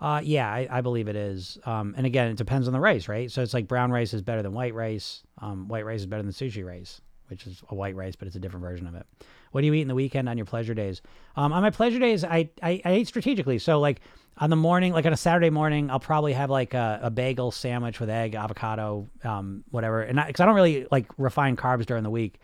[0.00, 1.58] Uh, yeah, I, I believe it is.
[1.64, 3.30] Um, and again, it depends on the rice, right?
[3.30, 5.22] So it's like brown rice is better than white rice.
[5.38, 8.36] Um, white rice is better than sushi rice, which is a white rice, but it's
[8.36, 9.06] a different version of it.
[9.52, 11.00] What do you eat in the weekend on your pleasure days?
[11.36, 13.58] Um, on my pleasure days, I, I, I eat strategically.
[13.58, 14.00] So like
[14.38, 17.50] on the morning, like on a Saturday morning, I'll probably have like a, a bagel
[17.50, 20.02] sandwich with egg, avocado, um, whatever.
[20.02, 22.40] And because I, don't really like refined carbs during the week,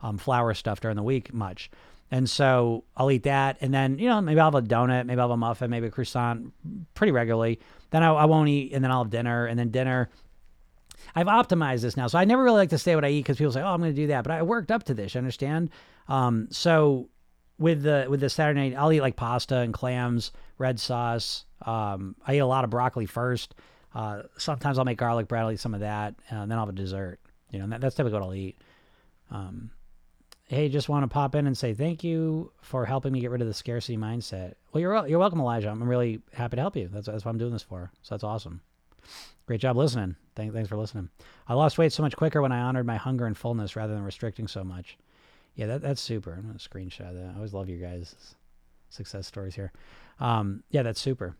[0.00, 1.70] um, flour stuff during the week much.
[2.10, 3.58] And so I'll eat that.
[3.60, 5.88] And then, you know, maybe I'll have a donut, maybe I'll have a muffin, maybe
[5.88, 6.52] a croissant
[6.94, 7.60] pretty regularly.
[7.90, 8.72] Then I, I won't eat.
[8.72, 9.46] And then I'll have dinner.
[9.46, 10.08] And then dinner,
[11.14, 12.06] I've optimized this now.
[12.06, 13.80] So I never really like to say what I eat because people say, oh, I'm
[13.80, 14.24] going to do that.
[14.24, 15.70] But I worked up to this, you understand?
[16.08, 17.08] Um, so
[17.58, 21.44] with the with the Saturday night, I'll eat like pasta and clams, red sauce.
[21.62, 23.54] Um, I eat a lot of broccoli first.
[23.94, 25.42] Uh, sometimes I'll make garlic bread.
[25.42, 27.20] I'll eat some of that, and then I'll have a dessert.
[27.50, 28.58] You know, that, that's typically what I'll eat.
[29.30, 29.70] Um,
[30.48, 33.40] hey, just want to pop in and say thank you for helping me get rid
[33.40, 34.54] of the scarcity mindset.
[34.72, 35.70] Well, you're you're welcome, Elijah.
[35.70, 36.88] I'm really happy to help you.
[36.92, 37.92] That's that's what I'm doing this for.
[38.02, 38.60] So that's awesome.
[39.46, 40.16] Great job listening.
[40.34, 41.10] Thank, thanks for listening.
[41.46, 44.02] I lost weight so much quicker when I honored my hunger and fullness rather than
[44.02, 44.96] restricting so much.
[45.54, 46.32] Yeah, that, that's super.
[46.32, 47.30] I'm to screenshot that.
[47.32, 48.34] I always love your guys'
[48.88, 49.72] success stories here.
[50.20, 51.36] Um, yeah, that's super.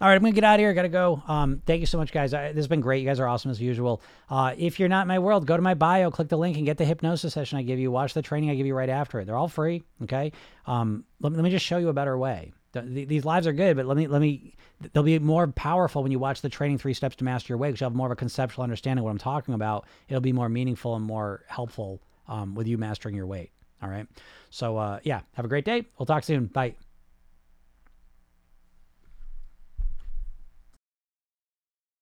[0.00, 0.72] All right, I'm gonna get out of here.
[0.72, 1.22] Gotta go.
[1.26, 2.32] Um, thank you so much, guys.
[2.32, 3.00] I, this has been great.
[3.02, 4.02] You guys are awesome as usual.
[4.30, 6.64] Uh, if you're not in my world, go to my bio, click the link, and
[6.64, 7.90] get the hypnosis session I give you.
[7.90, 9.24] Watch the training I give you right after it.
[9.24, 9.82] They're all free.
[10.02, 10.32] Okay.
[10.66, 12.52] Um, let, let me just show you a better way.
[12.72, 14.54] Th- These lives are good, but let me let me.
[14.92, 17.68] They'll be more powerful when you watch the training Three Steps to Master Your Way,
[17.68, 19.86] because you'll have more of a conceptual understanding of what I'm talking about.
[20.08, 23.50] It'll be more meaningful and more helpful um, with you mastering your weight.
[23.82, 24.06] All right.
[24.50, 25.86] So uh, yeah, have a great day.
[25.98, 26.46] We'll talk soon.
[26.46, 26.74] Bye.